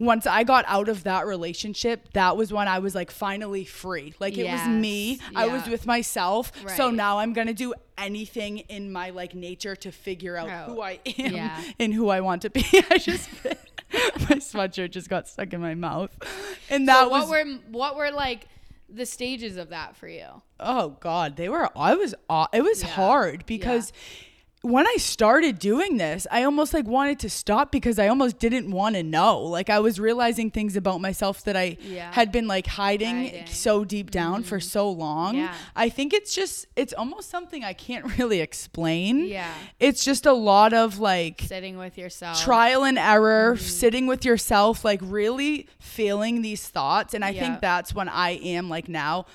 [0.03, 4.15] once I got out of that relationship, that was when I was like finally free.
[4.19, 5.12] Like it was me.
[5.12, 5.31] Yes.
[5.37, 6.51] I was with myself.
[6.77, 10.69] So now I'm going to do anything in my like nature to figure out Out.
[10.69, 10.83] who oh.
[10.83, 11.62] I am Yeah.
[11.79, 12.65] and who I want to be.
[12.91, 16.11] I just my sweatshirt just got stuck in my mouth.
[16.69, 18.49] And that So what was were what were like
[18.88, 20.43] the stages of that for you?
[20.59, 22.12] oh god, they were I was
[22.53, 22.88] it was Yeah.
[22.88, 23.93] hard because
[24.62, 28.70] when I started doing this, I almost like wanted to stop because I almost didn't
[28.70, 29.40] want to know.
[29.40, 32.12] Like I was realizing things about myself that I Yeah.
[32.12, 33.42] had been like hiding, Hiding.
[33.44, 33.53] Mm-hmm.
[33.53, 35.37] so deep down for so long.
[35.37, 35.53] Yeah.
[35.75, 39.27] I think it's just it's almost something I can't really explain.
[39.27, 39.53] Yeah.
[39.81, 42.40] It's just a lot of like Sitting with yourself.
[42.40, 43.64] trial and error, Mm-hmm.
[43.64, 47.14] sitting with yourself, like really feeling these thoughts.
[47.14, 47.40] And I Yeah.
[47.40, 49.27] think that's when I am like now.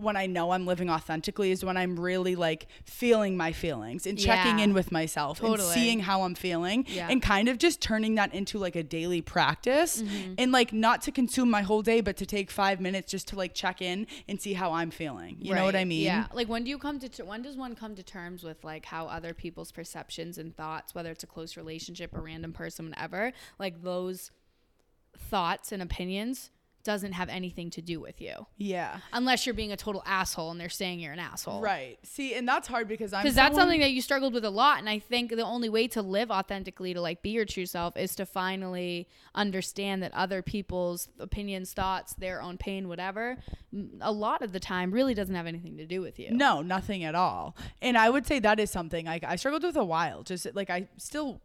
[0.00, 4.18] When I know I'm living authentically is when I'm really like feeling my feelings and
[4.18, 4.64] checking Yeah.
[4.64, 7.08] in with myself and seeing how I'm feeling Yeah.
[7.10, 10.34] and kind of just turning that into like a daily practice Mm-hmm.
[10.38, 13.36] and like not to consume my whole day, but to take five minutes just to
[13.36, 15.36] like check in and see how I'm feeling.
[15.40, 16.02] You know what I mean?
[16.04, 16.26] Yeah.
[16.32, 18.84] Like when do you come to ter- when does one come to terms with like
[18.86, 23.32] how other people's perceptions and thoughts, whether it's a close relationship, a random person, whatever,
[23.58, 24.30] like those
[25.16, 26.50] thoughts and opinions
[26.84, 28.46] doesn't have anything to do with you.
[28.56, 28.98] Yeah.
[29.12, 31.60] Unless you're being a total asshole and they're saying you're an asshole.
[31.60, 31.98] Right.
[32.02, 34.78] See, and that's hard because I'm because that's something that you struggled with a lot
[34.78, 37.96] and i think the only way to live authentically to like be your true self
[37.96, 43.36] is to finally understand that other people's opinions thoughts their own pain whatever
[44.00, 47.04] a lot of the time really doesn't have anything to do with you No, nothing
[47.04, 47.56] at all.
[47.82, 50.22] And I would say that is something like I struggled with a while.
[50.22, 51.40] Just like I still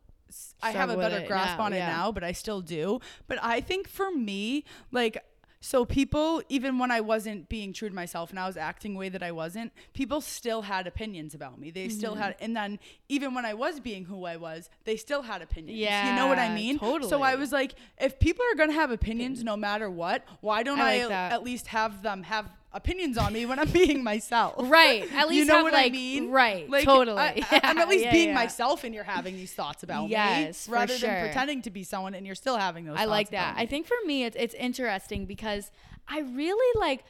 [0.62, 1.88] I have a better grasp now, on it yeah.
[1.98, 3.00] now, but I still do.
[3.28, 5.24] But I think for me, like
[5.62, 9.10] So people, even when I wasn't being true to myself and I was acting way
[9.10, 11.72] that I wasn't, people still had opinions about me.
[11.72, 12.22] They still Mm-hmm.
[12.22, 12.78] had, and then
[13.10, 15.80] even when I was being who I was, they still had opinions.
[15.80, 16.78] Yeah, you know what I mean?
[17.10, 20.80] So I was like, if people are gonna have opinions no matter what, why don't
[20.80, 24.54] I I, like at least have them have opinions on me when I'm being myself?
[24.60, 25.12] Right.
[25.14, 26.30] At least you know have, what like- I mean?
[26.30, 27.18] right, Like, totally.
[27.20, 28.36] I, am at least Yeah, being yeah.
[28.36, 31.10] myself, and you're having these thoughts about Yes, me, rather sure.
[31.10, 32.96] than pretending to be someone, and you're still having those.
[32.98, 33.02] Thoughts.
[33.02, 33.56] I like that.
[33.58, 35.72] I think for me, it's, it's interesting because
[36.08, 37.04] I really like.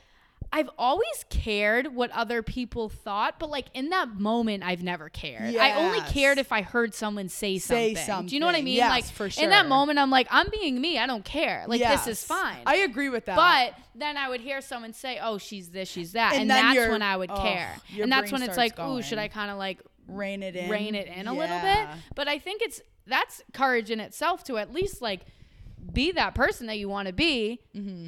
[0.52, 5.56] I've always cared what other people thought, but like in that moment, I've never cared.
[5.56, 8.28] I only cared if I heard someone say Say something.
[8.28, 8.66] Do you know what I something.
[8.66, 8.76] mean?
[8.76, 10.98] Yes, like for in that moment, I'm like, I'm being me.
[10.98, 11.66] I don't care.
[11.68, 12.58] Like this is fine.
[12.66, 13.36] I agree with that.
[13.36, 16.90] But then I would hear someone say, "Oh, she's this, she's that," And and, that's
[16.90, 17.76] when I would oh, care.
[18.00, 19.18] And that's when it's like, "Ooh, should.
[19.18, 22.40] I kind of like rein it in, rein it in a little bit?" But I
[22.40, 25.22] think it's that's courage in itself to at least like
[25.94, 28.08] be that person that you want to be, mm-hmm.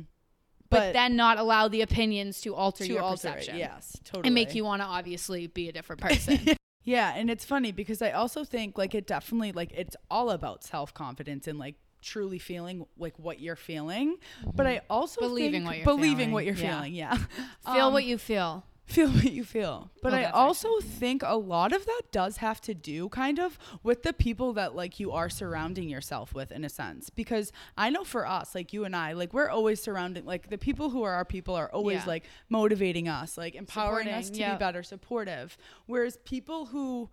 [0.70, 3.58] But, But then not allow the opinions to alter to your alter it, perception.
[3.58, 6.56] yes, totally, And make you want to obviously be a different person.
[6.84, 10.64] Yeah, and it's funny because I also think like it definitely like it's all about
[10.64, 14.16] self confidence and like truly feeling like what you're feeling.
[14.56, 16.76] But I also Believing think- what you're believing feeling, what you're yeah.
[16.78, 16.94] feeling.
[16.94, 17.18] Yeah,
[17.66, 18.64] Feel Um, what you feel.
[18.88, 19.92] Feel what you feel.
[20.02, 23.60] But Oh, I also think a lot of that does have to do kind of
[23.84, 27.10] with the people that like you are surrounding yourself with in a sense.
[27.10, 30.58] Because I know for us, like you and I, like we're always surrounding like the
[30.58, 32.06] people who are our people are always Yeah.
[32.08, 34.58] like motivating us, like empowering us to yep.
[34.58, 35.58] be better, supportive.
[35.86, 37.10] Whereas people who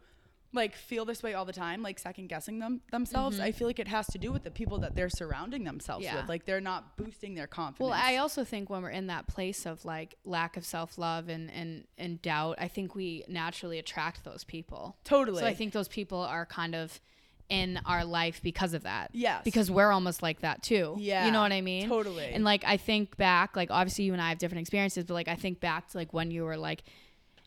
[0.54, 3.78] like feel this way all the time, like second guessing them themselves, I feel like
[3.78, 6.14] it has to do with the people that they're surrounding themselves Mm-hmm.
[6.14, 6.20] Yeah.
[6.22, 6.28] with.
[6.28, 7.90] Like they're not boosting their confidence.
[7.90, 11.28] Well, I also think when we're in that place of like lack of self love
[11.28, 14.96] and, and, and doubt, I think we naturally attract those people.
[15.04, 15.40] totally.
[15.40, 17.00] So I think those people are kind of
[17.50, 19.10] in our life because of that.
[19.12, 19.42] Yes.
[19.44, 20.96] Because we're almost like that too.
[20.98, 21.88] Yeah, You know what I mean?
[21.88, 22.24] totally.
[22.32, 25.28] And like I think back, like obviously you and I have different experiences, but like
[25.28, 26.84] I think back to like when you were like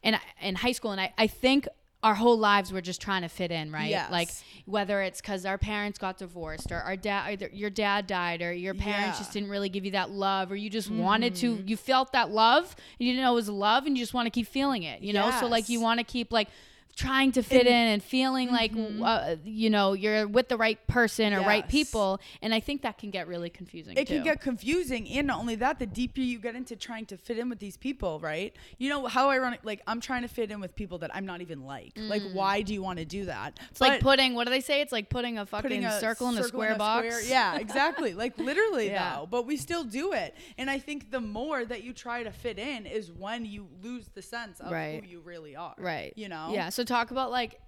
[0.03, 1.67] in in high school and I, I think
[2.03, 3.89] our whole lives were just trying to fit in, right?
[3.89, 4.11] Yes.
[4.11, 4.29] Like
[4.65, 8.53] whether it's because our parents got divorced or our dad, either your dad died or
[8.53, 9.11] your parents Yeah.
[9.11, 9.17] Mm-hmm.
[9.17, 12.29] just didn't really give you that love or you just wanted to, you felt that
[12.29, 14.83] love and you didn't know it was love and you just want to keep feeling
[14.83, 15.31] it, you know?
[15.39, 16.49] So like you want to keep like
[16.97, 18.71] trying to fit in and feeling like
[19.03, 21.71] uh, you know you're with the right person or right Mm-hmm.
[21.77, 22.19] People.
[22.41, 24.15] And i think that can get really confusing it too.
[24.15, 27.37] can get confusing and not only that the deeper you get into trying to fit
[27.37, 28.55] in with these people right?
[28.79, 31.41] You know how ironic like i'm trying to fit in with people that i'm not
[31.41, 31.93] even like.
[31.97, 33.55] Like why do you want to do that?
[33.59, 33.69] Mm.
[33.71, 34.81] it's like putting what do they say?
[34.81, 38.13] It's like putting a fucking putting a circle in a square box square- yeah exactly.
[38.15, 39.17] Like literally Yeah.
[39.17, 40.33] though but we still do it.
[40.57, 44.05] And i think the more that you try to fit in is when you lose
[44.15, 45.03] the sense of Right.
[45.03, 46.13] who you really are right.
[46.15, 46.49] you know?
[46.51, 47.59] Yeah so talk about like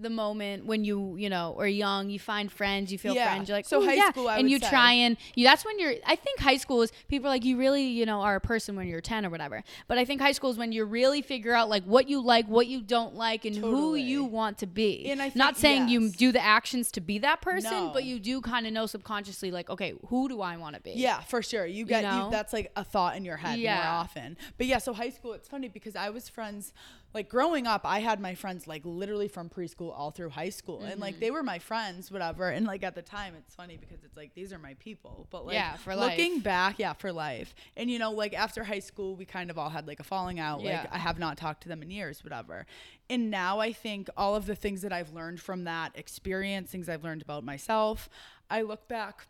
[0.00, 3.24] the moment when you you know are young you find friends you feel Yeah.
[3.28, 4.68] friends you're like So high yeah," school, I and you say.
[4.68, 7.56] try and you that's when you're i think high school is people are like you
[7.56, 10.32] really you know are a person when you're 10 or whatever but i think high
[10.32, 13.44] school is when you really figure out like what you like what you don't like
[13.44, 17.00] and who you want to be And I not saying you do the actions to
[17.00, 17.90] be that person No.
[17.92, 20.92] but you do kind of know subconsciously like okay who do i want to be
[20.96, 21.66] Yeah, for sure.
[21.66, 22.28] You get you know?
[22.30, 24.36] that's like a thought in your head more often.
[24.58, 26.72] But yeah, so high school, it's funny because I was friends
[27.14, 30.80] like growing up, I had my friends like literally from preschool all through high school.
[30.82, 31.00] And Mm-hmm.
[31.00, 32.48] like they were my friends, whatever.
[32.50, 35.26] And like at the time it's funny because it's like these are my people.
[35.30, 36.18] But like Yeah, for life.
[36.18, 37.54] looking back, yeah, for life.
[37.76, 40.40] And you know, like after high school we kind of all had like a falling
[40.40, 40.60] out.
[40.60, 40.80] Yeah.
[40.80, 42.66] Like I have not talked to them in years, whatever.
[43.08, 46.88] And now I think all of the things that I've learned from that experience, things
[46.88, 48.08] I've learned about myself,
[48.50, 49.26] I look back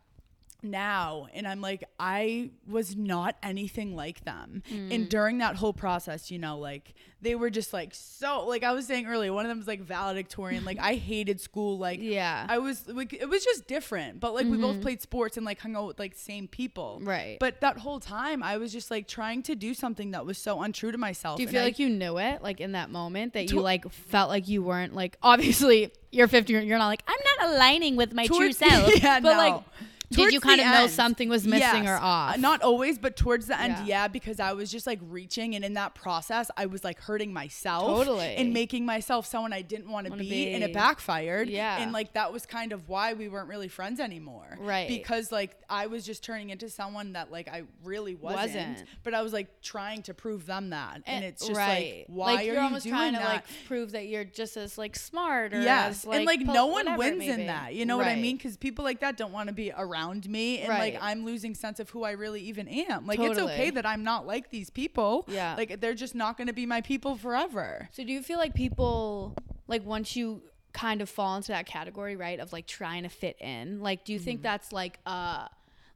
[0.64, 4.62] now and I'm like I was not anything like them.
[4.72, 4.94] Mm.
[4.94, 8.72] And during that whole process, you know, like they were just like so like I
[8.72, 10.64] was saying earlier, one of them was like valedictorian.
[10.64, 11.78] like I hated school.
[11.78, 12.42] Like Yeah.
[12.42, 12.50] Mm-hmm.
[12.50, 14.20] I was like it was just different.
[14.20, 17.00] But like we both played sports and like hung out with like same people.
[17.02, 17.36] Right.
[17.38, 20.60] But that whole time I was just like trying to do something that was so
[20.62, 21.36] untrue to myself.
[21.36, 23.60] Do you and feel I- like you knew it, like in that moment, that you
[23.60, 27.96] like felt like you weren't like obviously you're 50, you're not like I'm not aligning
[27.96, 29.38] with my true self, yeah, but no.
[29.38, 29.62] like
[30.10, 32.38] did you kind of know something was missing or off?
[32.38, 34.02] Not always, but towards the end, Yeah.
[34.04, 34.08] yeah.
[34.08, 37.84] because I was just like reaching, and in that process, I was like hurting myself,
[37.86, 38.36] Totally.
[38.36, 41.48] and making myself someone I didn't want to Wanna be, and it backfired.
[41.48, 41.78] Yeah.
[41.78, 44.88] and like that was kind of why we weren't really friends anymore, Right.
[44.88, 48.84] Because like I was just turning into someone that like I really wasn't, Wasn't.
[49.02, 52.04] but I was like trying to prove them that, and, Eh, it's just right.
[52.08, 53.22] like why like, are you're you almost doing trying that?
[53.22, 56.52] to like prove that you're just as like smart or Yes, as, and like po-
[56.52, 57.74] no one wins in that.
[57.74, 58.36] You know what I mean?
[58.36, 59.93] Because people like that don't want to be around
[60.28, 63.06] me, and like I'm losing sense of who I really even am.
[63.06, 65.24] Like it's okay that I'm not like these people.
[65.28, 65.54] Yeah.
[65.56, 67.88] like they're just not going to be my people forever.
[67.92, 69.34] So do you feel like people
[69.68, 73.36] like once you kind of fall into that category, right, of like trying to fit
[73.40, 74.24] in, like do you Mm-hmm.
[74.24, 75.46] think that's like uh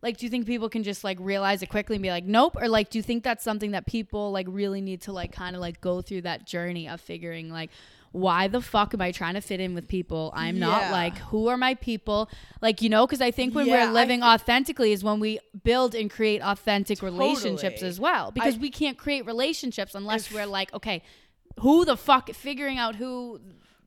[0.00, 2.54] Like, do you think people can just like realize it quickly and be like, nope?
[2.60, 5.56] Or like, do you think that's something that people like really need to like kind
[5.56, 7.70] of like go through that journey of figuring like,
[8.12, 10.32] why the fuck am I trying to fit in with people?
[10.34, 12.30] I'm not like, who are my people?
[12.60, 15.94] Like, you know, because I think when Yeah, we're living authentically is when we build
[15.94, 18.30] and create authentic relationships as well.
[18.30, 21.02] Because we can't create relationships unless we're like, okay,
[21.60, 23.40] who the fuck figuring out who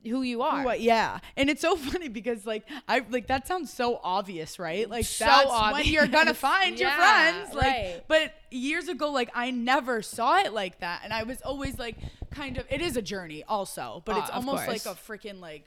[0.04, 0.64] who you are.
[0.64, 4.88] What, yeah, and it's so funny because like I like that sounds so obvious, right?
[4.88, 6.38] Like So that's when you're gonna obvious.
[6.38, 7.54] find your friends.
[7.54, 8.02] Like, right.
[8.08, 11.96] but years ago, like I never saw it like that, and I was always like,
[12.30, 12.64] kind of.
[12.70, 15.66] It is a journey, also, but Uh, it's almost like a freaking like,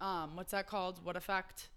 [0.00, 1.04] um, what's that called?
[1.04, 1.68] What effect?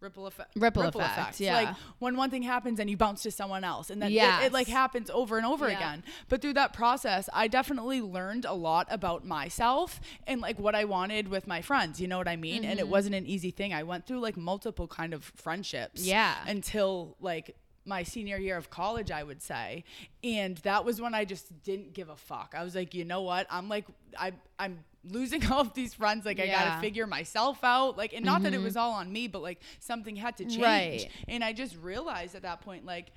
[0.00, 0.52] Ripple effect.
[0.56, 1.54] Ripple effect, yeah.
[1.54, 4.52] Like when one thing happens and you bounce to someone else, and then it- it,
[4.52, 5.76] like happens over and over Yeah.
[5.76, 6.02] again.
[6.28, 10.84] But through that process, I definitely learned a lot about myself and like what I
[10.84, 12.00] wanted with my friends.
[12.00, 12.64] You know what I mean?
[12.64, 12.90] And it Mm-hmm.
[12.92, 13.74] wasn't an easy thing.
[13.74, 16.02] I went through like multiple kind of friendships.
[16.02, 16.34] Yeah.
[16.46, 17.56] Until like
[17.90, 19.84] my senior year of college, I would say.
[20.24, 22.54] And that was when I just didn't give a fuck.
[22.56, 23.46] I was like, you know what?
[23.50, 23.84] I'm like,
[24.18, 26.24] I, I'm losing all of these friends.
[26.24, 27.98] Like, I gotta figure myself out.
[27.98, 30.62] Like, and not that it was all on me, but like something had to change.
[30.62, 31.08] Right.
[31.28, 33.08] And I just realized at that point, like,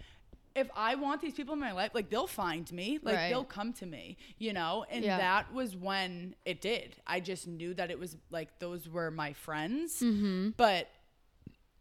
[0.56, 3.30] if I want these people in my life, like they'll find me, like Right.
[3.30, 4.86] they'll come to me, you know?
[4.90, 5.18] And Yeah.
[5.18, 6.96] that was when it did.
[7.08, 10.50] I just knew that it was like those were my friends, Mm-hmm.
[10.58, 10.90] but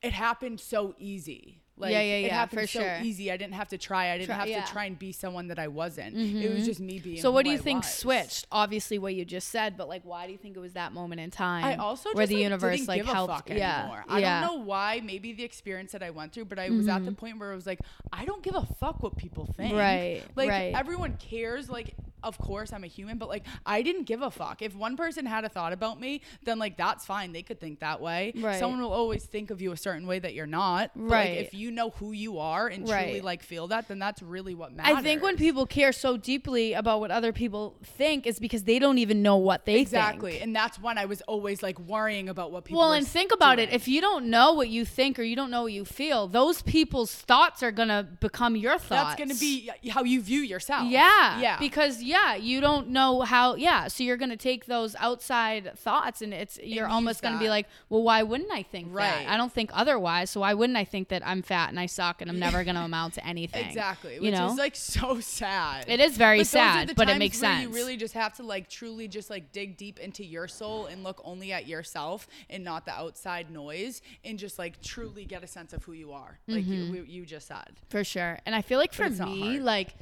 [0.02, 1.61] it happened so easy.
[1.78, 2.98] Like, Yeah, yeah, it yeah, happened for so sure.
[3.02, 3.32] easy.
[3.32, 4.10] I didn't have to try.
[4.12, 4.58] I didn't Try- have yeah.
[4.58, 4.66] Mm-hmm.
[4.66, 6.16] to try and be someone that I wasn't.
[6.16, 7.20] It was just me being.
[7.20, 7.92] So what do you I think was.
[7.94, 8.46] switched?
[8.52, 11.20] Obviously, what you just said, but like, why do you think it was that moment
[11.20, 11.64] in time?
[11.64, 13.50] I also where the like, universe like helped.
[13.50, 14.04] yeah, anymore.
[14.08, 14.40] I yeah.
[14.42, 15.00] don't know why.
[15.02, 17.56] Maybe the experience that I went through, but I was at the point where it
[17.56, 17.80] was like,
[18.12, 19.74] I don't give a fuck what people think.
[19.74, 20.74] Right, Like right.
[20.76, 21.70] everyone cares.
[21.70, 24.62] Like, of course I'm a human, but like I didn't give a fuck.
[24.62, 27.32] If one person had a thought about me, then like that's fine.
[27.32, 28.32] They could think that way.
[28.36, 28.58] Right.
[28.58, 30.90] Someone will always think of you a certain way that you're not.
[30.94, 31.30] But, Right.
[31.36, 34.54] Like, if you know who you are and truly like feel that, then that's really
[34.54, 34.96] what matters.
[34.96, 38.78] I think when people care so deeply about what other people think is because they
[38.78, 39.82] don't even know what they think.
[39.88, 40.44] Exactly, think.
[40.44, 42.80] and that's when I was always like worrying about what people.
[42.80, 43.72] Well, and think about it.
[43.72, 46.62] If you don't know what you think or you don't know what you feel, those
[46.62, 49.16] people's thoughts are gonna become your thoughts.
[49.16, 50.88] that's gonna be how you view yourself.
[50.88, 51.40] Yeah.
[51.40, 51.58] yeah.
[51.58, 56.32] Because yeah, you don't know how yeah, so you're gonna take those outside thoughts and
[56.32, 59.24] it's you're almost gonna be like, Well, why wouldn't I think Right.
[59.24, 59.28] that?
[59.28, 62.20] I don't think otherwise, so why wouldn't I think that I'm fat and I suck
[62.22, 63.66] and I'm never gonna amount to anything?
[63.66, 64.50] Exactly, You which know?
[64.52, 65.84] is like so sad.
[65.88, 67.62] It is very But sad, but it makes sense.
[67.62, 71.02] You really just have to like truly just like dig deep into your soul and
[71.04, 75.46] look only at yourself and not the outside noise and just like truly get a
[75.46, 76.94] sense of who you are, like Mm-hmm.
[76.94, 77.72] you, you just said.
[77.90, 78.38] For sure.
[78.46, 79.94] And I feel like for me, like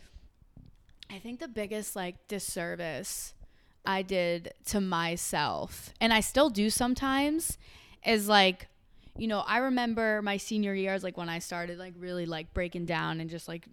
[1.12, 3.34] I think the biggest like disservice
[3.84, 7.56] I did to myself, and I still do sometimes,
[8.06, 8.68] is like,
[9.16, 12.86] you know, I remember my senior years, like when I started like really like breaking
[12.86, 13.66] down and just like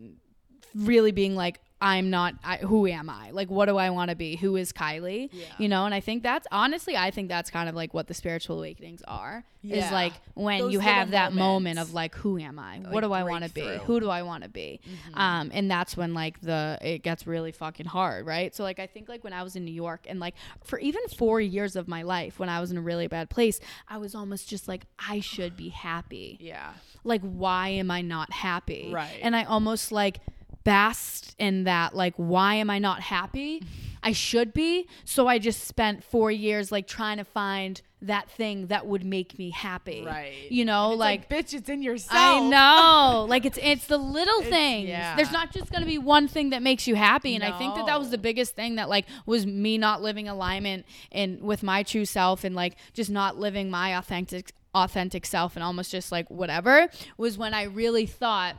[0.75, 3.29] really being like I'm not I, who am I?
[3.31, 4.35] Like what do I want to be?
[4.35, 5.29] Who is Kylie?
[5.31, 5.45] Yeah.
[5.59, 8.13] You know, and I think that's honestly I think that's kind of like what the
[8.13, 9.43] spiritual awakenings are.
[9.63, 12.77] Is like when Those you have that moment of like who am I?
[12.89, 13.61] what do I want to be?
[13.83, 14.79] Who do I want to be?
[15.13, 18.55] Um and that's when like the it gets really fucking hard, right?
[18.55, 21.01] So like I think like when I was in New York and like for even
[21.17, 23.59] 4 years of my life when I was in a really bad place,
[23.89, 26.71] I was almost just like I should be happy Yeah.
[27.03, 29.19] like why am i not happy Right.
[29.21, 30.19] and i almost like
[30.67, 33.63] basked in that like why am i not happy
[34.03, 38.67] i should be so i just spent four years like trying to find that thing
[38.67, 40.51] that would make me happy Right.
[40.51, 42.11] you know It's like, bitch, it's in yourself.
[42.13, 44.89] I know, like it's it's the little It's- things.
[44.89, 45.15] yeah.
[45.15, 47.87] There's not just gonna be one thing that makes you happy, and I think that
[47.87, 51.81] that was the biggest thing that like was me not living alignment and with my
[51.81, 56.29] true self, and like just not living my authentic authentic self, and almost just like
[56.29, 58.57] whatever was when I really thought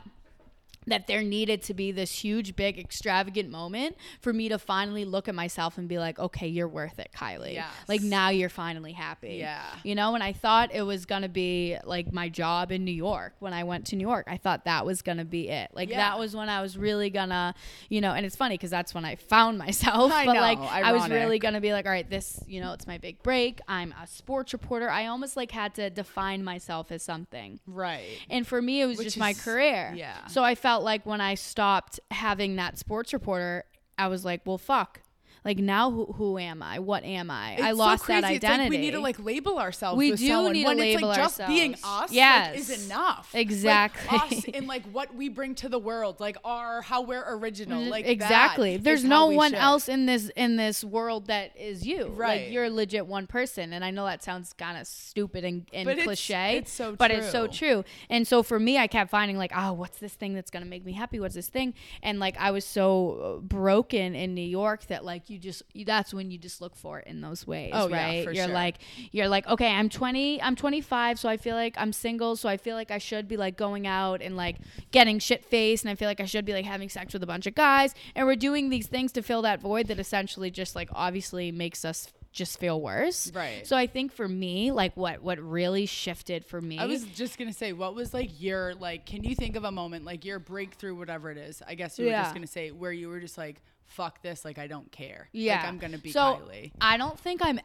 [0.89, 5.27] that there needed to be this huge, big, extravagant moment for me to finally look
[5.27, 7.53] at myself and be like, okay, you're worth it, Kylie.
[7.53, 7.67] Yes.
[7.87, 9.35] Like now you're finally happy.
[9.39, 9.63] Yeah.
[9.83, 12.91] You know, and I thought it was going to be like my job in New
[12.91, 14.25] York when I went to New York.
[14.29, 15.69] I thought that was going to be it.
[15.73, 15.97] Like Yeah.
[15.97, 17.53] that was when I was really going to,
[17.89, 20.11] you know, and it's funny because that's when I found myself.
[20.13, 22.61] I but know, like I was really going to be like, all right, this, you
[22.61, 23.59] know, it's my big break.
[23.67, 24.89] I'm a sports reporter.
[24.89, 27.59] I almost like had to define myself as something.
[27.67, 28.17] Right.
[28.29, 29.93] And for me, it was Which just my career.
[29.95, 30.27] yeah.
[30.27, 33.65] So I felt like when I stopped having that sports reporter,
[33.97, 35.01] I was like, well, fuck.
[35.45, 36.79] Like now who, who am I?
[36.79, 37.53] What am I?
[37.53, 38.35] It's I so lost that crazy.
[38.35, 38.69] It's like identity.
[38.69, 39.97] we need to like label ourselves.
[39.97, 42.11] We with do someone need to when it's label like just being us.
[42.11, 42.51] Yes.
[42.51, 43.29] like, is enough.
[43.33, 44.17] Like, Exactly.
[44.17, 47.83] us and like what we bring to the world, like our how we're original.
[47.83, 48.77] Like exactly.
[48.77, 49.59] There's no one should.
[49.59, 52.07] else in this in this world that is you.
[52.07, 52.43] Right.
[52.43, 53.73] Like you're legit one person.
[53.73, 56.57] And I know that sounds kind of stupid and, and But cliche.
[56.57, 57.69] it's so But it's so true.
[57.69, 57.83] true.
[58.09, 60.85] And so for me, I kept finding like, oh, what's this thing that's gonna make
[60.85, 61.19] me happy?
[61.19, 61.73] What's this thing?
[62.03, 66.13] And like I was so broken in New York that like you just you, that's
[66.13, 68.23] when you just look for it in those ways, Oh, yeah, right?
[68.23, 68.53] for you're sure.
[68.53, 68.77] like
[69.11, 72.57] you're like, okay, I'm 20, I'm 25, so I feel like I'm single, so I
[72.57, 74.57] feel like I should be like going out and like
[74.91, 77.27] getting shit faced, and I feel like I should be like having sex with a
[77.27, 80.75] bunch of guys, and we're doing these things to fill that void that essentially just
[80.75, 83.31] like obviously makes us just feel worse.
[83.33, 83.65] Right.
[83.65, 87.39] So I think for me, like what what really shifted for me I was just
[87.39, 89.07] gonna say, what was like your like?
[89.07, 91.63] Can you think of a moment like your breakthrough, whatever it is?
[91.67, 94.45] I guess you were just gonna say where you were just like, "Fuck this!
[94.45, 95.27] Like I don't care.
[95.31, 95.57] Yeah.
[95.57, 97.59] like I'm gonna be so Kylie." I don't think I'm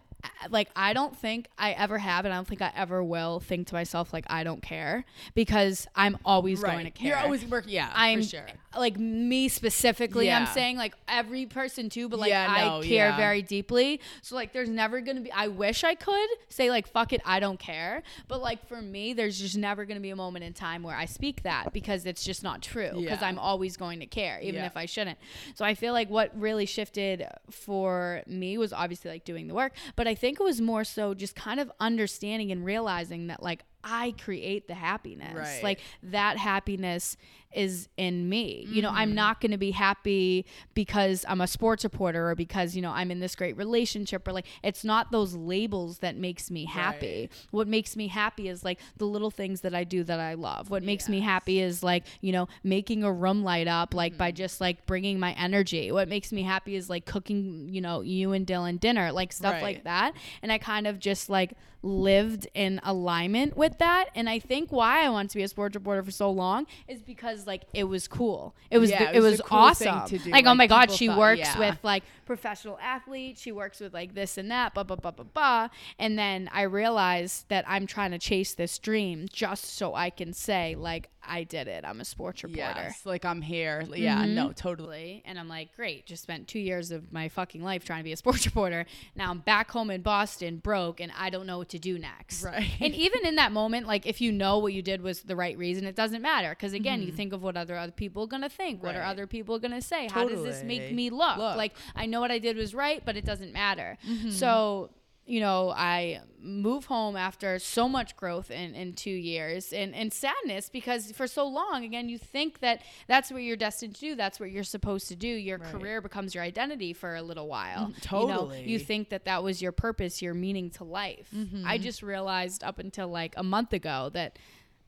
[0.49, 3.67] like I don't think I ever have and I don't think I ever will think
[3.69, 5.05] to myself like I don't care
[5.35, 7.09] because I'm always going to care.
[7.09, 7.73] You're always working.
[7.75, 8.47] Yeah, I'm for sure.
[8.75, 10.31] like me specifically.
[10.33, 13.17] I'm saying like every person too, but like Yeah, I care yeah.
[13.19, 14.01] very deeply.
[14.23, 15.31] So like there's never gonna be.
[15.33, 18.03] I wish I could say like fuck it, I don't care.
[18.27, 21.05] But like for me, there's just never gonna be a moment in time where I
[21.05, 22.93] speak that because it's just not true.
[22.95, 23.29] Because Yeah.
[23.29, 24.67] I'm always going to care, even Yeah.
[24.67, 25.19] if I shouldn't.
[25.55, 29.73] So I feel like what really shifted for me was obviously like doing the work,
[29.97, 33.65] but I think it was more so just kind of understanding and realizing that like
[33.83, 35.37] I create the happiness.
[35.37, 35.63] Right.
[35.63, 37.17] Like that happiness
[37.55, 38.67] is in me.
[38.69, 38.99] You know, Mm-hmm.
[38.99, 40.45] I'm not going to be happy
[40.75, 44.33] because I'm a sports reporter or because, you know, I'm in this great relationship or
[44.33, 47.31] like it's not those labels that makes me happy.
[47.51, 50.71] What makes me happy is like the little things that I do that I love.
[50.71, 54.31] What makes me happy is like, you know, making a room light up like by
[54.31, 54.37] Mm-hmm.
[54.37, 55.93] just like bringing my energy.
[55.93, 59.53] What makes me happy is like cooking, you know, you and Dylan dinner, like stuff
[59.55, 59.63] Right.
[59.63, 60.13] like that.
[60.43, 61.53] And I kind of just like
[61.83, 64.07] lived in alignment with that.
[64.15, 67.03] And I think why I wanted to be a sports reporter for so long is
[67.03, 68.55] because like it was cool.
[68.71, 70.07] It was Yeah, the- it was cool awesome.
[70.07, 70.31] to do.
[70.31, 71.59] Like oh my god, she thought- works yeah.
[71.59, 73.41] with like professional athletes.
[73.41, 74.75] She works with like this and that.
[74.75, 75.69] Blah blah blah blah blah.
[75.99, 80.33] And then I realized that I'm trying to chase this dream just so I can
[80.33, 81.85] say like I did it.
[81.85, 82.63] I'm a sports reporter.
[82.77, 83.85] Yes, like I'm here.
[83.95, 84.35] Yeah, Mm-hmm.
[84.35, 84.75] no, totally.
[84.75, 85.23] Totally.
[85.25, 88.13] And I'm like, great, just spent two years of my fucking life trying to be
[88.13, 88.87] a sports reporter.
[89.15, 92.43] Now I'm back home in Boston, broke, and I don't know what to do next.
[92.43, 92.69] Right.
[92.81, 95.57] And even in that moment, like if you know what you did was the right
[95.57, 96.51] reason, it doesn't matter.
[96.51, 98.83] Because again, you think of what other other people are gonna think.
[98.83, 99.11] What are Mm-hmm.
[99.11, 100.09] Other people gonna say?
[100.11, 101.37] How does this make me look?
[101.37, 101.57] Look.
[101.57, 103.97] Like I know what I did was right, but it doesn't matter.
[104.09, 104.31] Mm-hmm.
[104.31, 104.91] So
[105.27, 110.13] you know, I move home after so much growth in, in two years and, and
[110.13, 114.15] sadness because for so long, again, you think that that's what you're destined to do.
[114.17, 115.29] That's what you're supposed to do.
[115.29, 117.87] Your career becomes your identity for a little while.
[117.87, 118.69] Mm, you know, totally.
[118.69, 121.29] you think that that was your purpose, your meaning to life.
[121.35, 121.65] Mm-hmm.
[121.67, 124.39] I just realized up until like a month ago that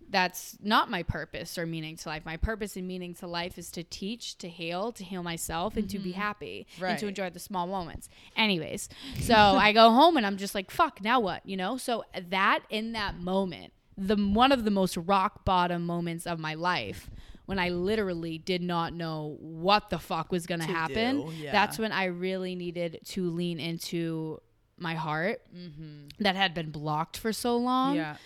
[0.09, 2.25] that's not my purpose or meaning to life.
[2.25, 5.89] My purpose and meaning to life is to teach, to heal, to heal myself, and
[5.91, 6.21] to be mm-hmm.
[6.21, 8.09] happy and to enjoy the small moments.
[8.37, 8.89] Anyways,
[9.21, 11.45] so I go home and I'm just like, fuck, now what?
[11.45, 11.77] You know?
[11.77, 16.55] So that in that moment, the one of the most rock bottom moments of my
[16.55, 17.11] life
[17.47, 21.33] when I literally did not know what the fuck was gonna To happen.
[21.39, 21.53] yeah.
[21.53, 24.41] That's when I really needed to lean into
[24.79, 26.09] my heart mm-hmm.
[26.19, 28.17] that had been blocked for so long Yeah,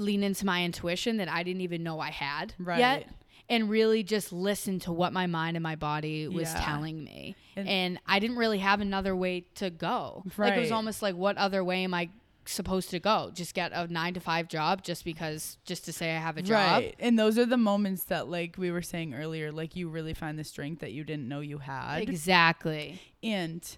[0.00, 2.78] lean into my intuition that I didn't even know I had Right.
[2.78, 3.08] yet
[3.50, 6.60] and really just listen to what my mind and my body was Yeah.
[6.64, 7.34] telling me.
[7.56, 10.22] And- And, I didn't really have another way to go.
[10.36, 12.10] Like it was almost like what other way am I
[12.44, 13.30] supposed to go?
[13.34, 16.42] Just get a 9 to 5 job just because just to say I have a
[16.42, 16.82] job.
[16.82, 16.94] right.
[16.98, 20.38] And those are the moments that, like we were saying earlier, like you really find
[20.38, 23.00] the strength that you didn't know you had, Exactly.
[23.22, 23.76] and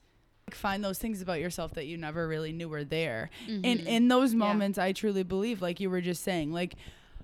[0.55, 3.31] find those things about yourself that you never really knew were there.
[3.47, 3.65] Mm-hmm.
[3.65, 6.75] And in those moments, I truly believe, like you were just saying, like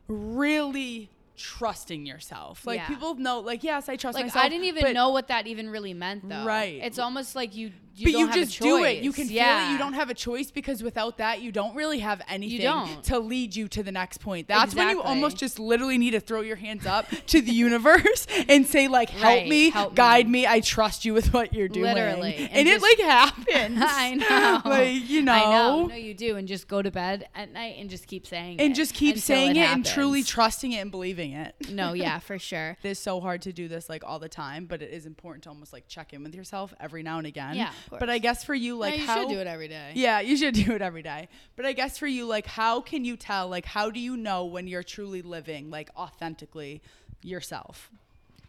[0.09, 2.67] really trusting yourself.
[2.67, 2.89] Like Yeah.
[2.89, 4.45] people know, like yes, I trust Like myself.
[4.45, 6.45] I didn't even know what that even really meant though.
[6.45, 6.81] Right.
[6.83, 9.03] It's almost like you you but you just do it.
[9.03, 9.69] You can feel yeah.
[9.69, 9.73] it.
[9.73, 13.57] You don't have a choice because without that, you don't really have anything to lead
[13.57, 14.49] you to the next point.
[14.49, 18.27] That's when you almost just literally need to throw your hands up to the universe
[18.49, 20.47] and say, like, help Right, me, help guide me.
[20.47, 21.95] I trust you with what you're doing.
[21.95, 22.35] Literally.
[22.37, 23.79] And, And it like happens.
[23.83, 24.15] I
[24.65, 24.71] know.
[24.71, 25.33] like, you know.
[25.33, 25.87] I know.
[25.87, 28.63] No, you do, and just go to bed at night and just keep saying it.
[28.63, 31.55] And just keep saying it, and truly trusting it and believing it.
[31.71, 32.77] no, yeah, for sure.
[32.83, 35.45] It is so hard to do this like all the time, but it is important
[35.45, 37.55] to almost like check in with yourself every now and again.
[37.57, 39.93] Yeah, But I guess for you, like No, you how should do it every day.
[39.95, 41.29] Yeah, you should do it every day.
[41.57, 43.49] But I guess for you, like, how can you tell?
[43.49, 46.83] Like, how do you know when you're truly living like authentically
[47.23, 47.91] yourself?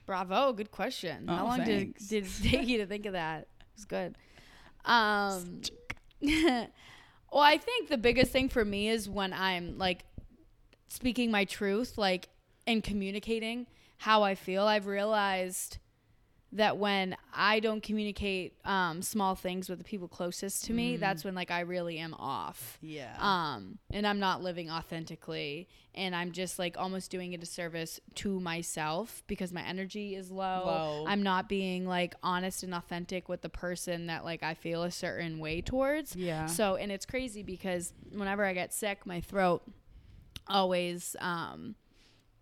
[0.05, 1.25] Bravo, good question.
[1.27, 2.07] Oh, How long did, thanks.
[2.07, 3.47] did it take you to think of that?
[3.75, 4.17] was good.
[4.85, 5.61] Um,
[6.21, 6.67] well,
[7.33, 10.05] I think the biggest thing for me is when I'm like
[10.88, 12.29] speaking my truth, like
[12.65, 13.67] and communicating
[13.97, 14.63] how I feel.
[14.63, 15.77] I've realized
[16.53, 21.25] that when I don't communicate um, small things with the people closest to me, that's
[21.25, 22.77] when like I really am off.
[22.81, 23.13] Yeah.
[23.19, 28.39] Um, and I'm not living authentically, and I'm just like almost doing a disservice to
[28.39, 30.63] myself because my energy is low.
[30.65, 31.05] Low.
[31.05, 34.91] I'm not being like honest and authentic with the person that like I feel a
[34.91, 36.15] certain way towards.
[36.15, 36.45] Yeah.
[36.45, 39.63] So, and it's crazy because whenever I get sick, my throat
[40.47, 41.75] always um,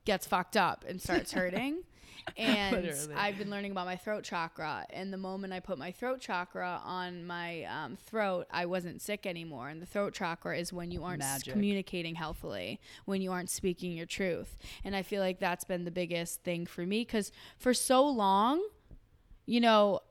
[0.06, 1.84] gets fucked up and starts hurting.
[2.38, 3.14] And Literally.
[3.16, 4.86] I've been learning about my throat chakra.
[4.90, 9.26] And the moment I put my throat chakra on my um, throat, I wasn't sick
[9.26, 9.70] anymore.
[9.70, 11.54] And the throat chakra is when you aren't Magic.
[11.54, 14.58] communicating healthily, when you aren't speaking your truth.
[14.84, 18.62] And I feel like that's been the biggest thing for me because for so long,
[19.46, 20.02] you know,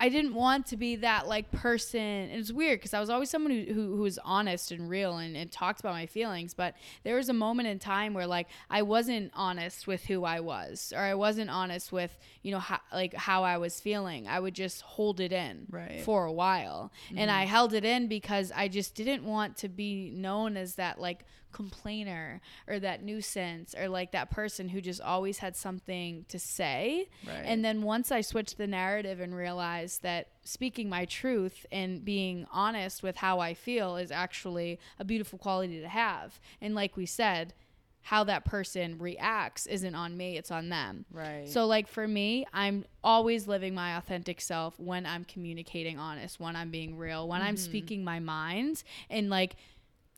[0.00, 2.00] I didn't want to be that like person.
[2.00, 5.18] And it's weird because I was always someone who, who, who was honest and real
[5.18, 6.52] and, and talked about my feelings.
[6.52, 6.74] But
[7.04, 10.92] there was a moment in time where like I wasn't honest with who I was,
[10.94, 14.26] or I wasn't honest with you know how, like how I was feeling.
[14.26, 16.02] I would just hold it in Right.
[16.02, 17.50] for a while, and I mm-hmm.
[17.50, 21.24] held it in because I just didn't want to be known as that like
[21.54, 27.08] complainer or that nuisance or like that person who just always had something to say.
[27.26, 27.44] Right.
[27.46, 32.46] And then once I switched the narrative and realized that speaking my truth and being
[32.52, 36.38] honest with how I feel is actually a beautiful quality to have.
[36.60, 37.54] And like we said,
[38.08, 41.06] how that person reacts isn't on me, it's on them.
[41.10, 41.48] Right.
[41.48, 46.54] So like for me, I'm always living my authentic self when I'm communicating honest, when
[46.54, 47.48] I'm being real, when Mm-hmm.
[47.48, 49.56] I'm speaking my mind and like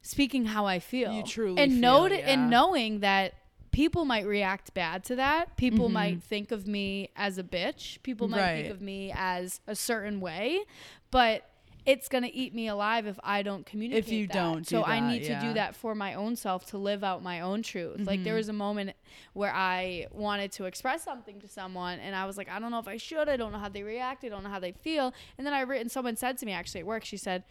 [0.07, 1.13] speaking how I feel.
[1.13, 2.19] You truly and note yeah.
[2.19, 3.35] and knowing that
[3.73, 5.57] people might react bad to that.
[5.57, 5.95] People Mm-hmm.
[5.95, 8.03] might think of me as a bitch.
[8.03, 10.61] People might think of me as a certain way,
[11.11, 11.49] but
[11.85, 14.05] it's gonna eat me alive if I don't communicate.
[14.07, 14.33] If you that.
[14.33, 17.05] don't do so I that, need to do that for my own self to live
[17.05, 18.01] out my own truth.
[18.01, 18.25] Like Mm-hmm.
[18.25, 18.93] there was a moment
[19.35, 22.81] where I wanted to express something to someone, and I was like, I don't know
[22.81, 23.29] if I should.
[23.29, 24.25] I don't know how they react.
[24.25, 25.15] I don't know how they feel.
[25.39, 25.89] And then I written.
[25.89, 27.05] Someone said to me actually at work.
[27.05, 27.45] She said.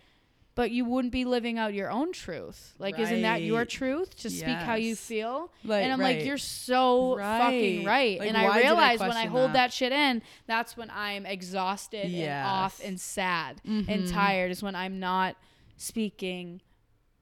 [0.55, 2.75] But you wouldn't be living out your own truth.
[2.79, 5.51] Like, isn't that your truth to speak how you feel?
[5.65, 6.17] Like, and I'm right.
[6.17, 7.85] like, you're so fucking Right.
[7.85, 8.19] right.
[8.19, 9.53] Like, and I did I realize when I hold that?
[9.53, 13.91] that shit in, that's when I'm exhausted and off and sad Mm-hmm.
[13.91, 14.49] and tired.
[14.51, 15.35] Is when I'm not
[15.75, 16.61] speaking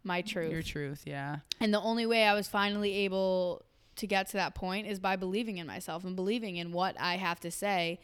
[0.04, 0.52] my truth.
[0.52, 1.38] Your truth, yeah.
[1.60, 3.64] And the only way I was finally able
[3.96, 7.18] to get to that point is by believing in myself and believing in what I
[7.18, 8.00] have to say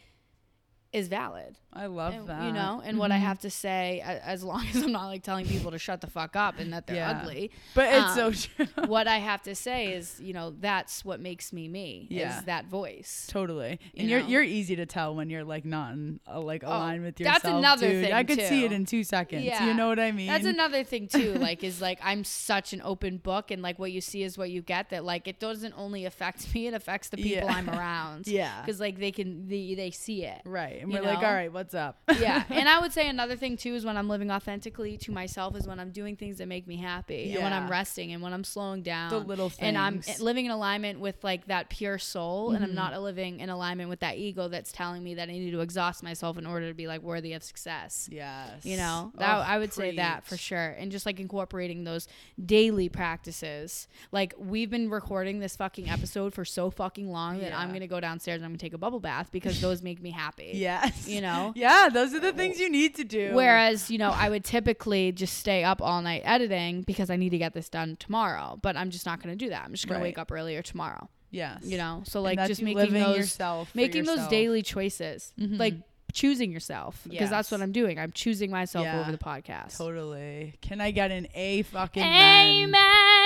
[0.92, 1.56] is valid.
[1.72, 2.44] I love And, that.
[2.46, 5.46] You know, and what I have to say, as long as I'm not like telling
[5.46, 7.20] people to shut the fuck up and that they're Yeah.
[7.22, 7.52] ugly.
[7.76, 8.66] But it's Um, so true.
[8.88, 12.08] what I have to say is, you know, that's what makes me me.
[12.10, 12.40] Yeah.
[12.40, 13.28] Is that voice.
[13.30, 13.80] Totally.
[13.96, 17.04] And you are you're easy to tell when you're like not in a, like aligned
[17.04, 17.44] with yourself.
[17.44, 18.06] that's another dude.
[18.06, 19.44] thing, I could see it in two seconds.
[19.44, 19.68] Yeah.
[19.68, 20.26] You know what I mean?
[20.28, 21.34] That's another thing too.
[21.40, 24.50] Like, is like I'm such an open book, and like what you see is what
[24.50, 24.90] you get.
[24.90, 27.54] That like it doesn't only affect me; it affects the people Yeah.
[27.54, 28.26] I'm around.
[28.28, 28.60] Yeah.
[28.62, 30.42] because like they can they, they see it.
[30.46, 30.79] Right.
[30.80, 32.00] And we're like, all right, what's up?
[32.20, 35.56] yeah, and I would say another thing too is when I'm living authentically to myself
[35.56, 38.34] is when I'm doing things that make me happy, and when I'm resting, and when
[38.34, 39.60] I'm slowing down, The little things.
[39.62, 42.76] and I'm living in alignment with like that pure soul, and I'm Mm-hmm.
[42.76, 46.04] not living in alignment with that ego that's telling me that I need to exhaust
[46.04, 48.08] myself in order to be like worthy of success.
[48.12, 48.66] yes.
[48.66, 50.76] You know, that Oh, I would say that for sure.
[50.80, 52.08] And just like incorporating those
[52.44, 53.88] daily practices.
[54.12, 57.88] Like we've been recording this fucking episode for so fucking long that I'm going to
[57.88, 60.52] go downstairs and I'm going to take a bubble bath because those make me happy.
[60.70, 61.08] Yes.
[61.08, 61.54] You know?
[61.66, 63.32] Yeah, those are the things you need to do.
[63.34, 67.32] Whereas, you know, I would typically just stay up all night editing because I need
[67.32, 68.58] to get this done tomorrow.
[68.62, 69.64] But I'm just not going to do that.
[69.66, 70.06] I'm just going Right.
[70.06, 71.10] to wake up earlier tomorrow.
[71.32, 71.64] yes.
[71.64, 72.04] You know?
[72.06, 75.34] So like just making those yourself making those daily choices.
[75.40, 75.58] Mm-hmm.
[75.58, 75.76] Like
[76.12, 78.00] choosing yourself because that's what I'm doing.
[78.00, 79.00] I'm choosing myself Yeah.
[79.02, 79.78] over the podcast.
[79.78, 80.56] Totally.
[80.62, 82.72] Can I get an A fucking men?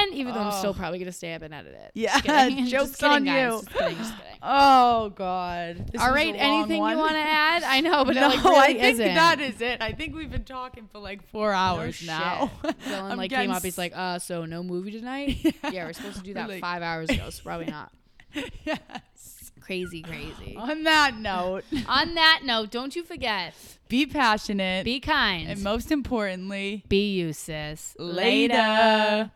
[0.08, 0.18] Amen.
[0.20, 0.74] Even though I'm still Oh.
[0.74, 1.92] probably gonna stay up and edit it.
[1.94, 2.58] Yeah, Just kidding.
[2.66, 3.36] Just joke's kidding, on guys.
[3.36, 3.52] you.
[3.62, 3.98] Just kidding.
[3.98, 4.30] Just kidding.
[4.46, 5.88] Oh God.
[5.92, 6.36] This All right.
[6.38, 6.92] Anything one.
[6.92, 7.64] you want to add?
[7.64, 9.16] I know, but no, like really I think isn't.
[9.16, 9.82] that is it.
[9.82, 12.08] I think we've been talking for like four No hours shit.
[12.08, 12.52] now.
[12.64, 13.64] Dylan I'm like came up.
[13.64, 15.38] He's like, uh, so no movie tonight?
[15.72, 17.30] yeah, we're supposed to do that Like- five hours ago.
[17.30, 17.92] So probably not.
[18.66, 18.80] yes.
[19.62, 20.58] Crazy, crazy.
[20.58, 23.54] On that note, On that note, don't you forget:
[23.88, 24.84] be passionate.
[24.84, 27.96] be kind, and most importantly, be you, sis.
[27.98, 29.32] later.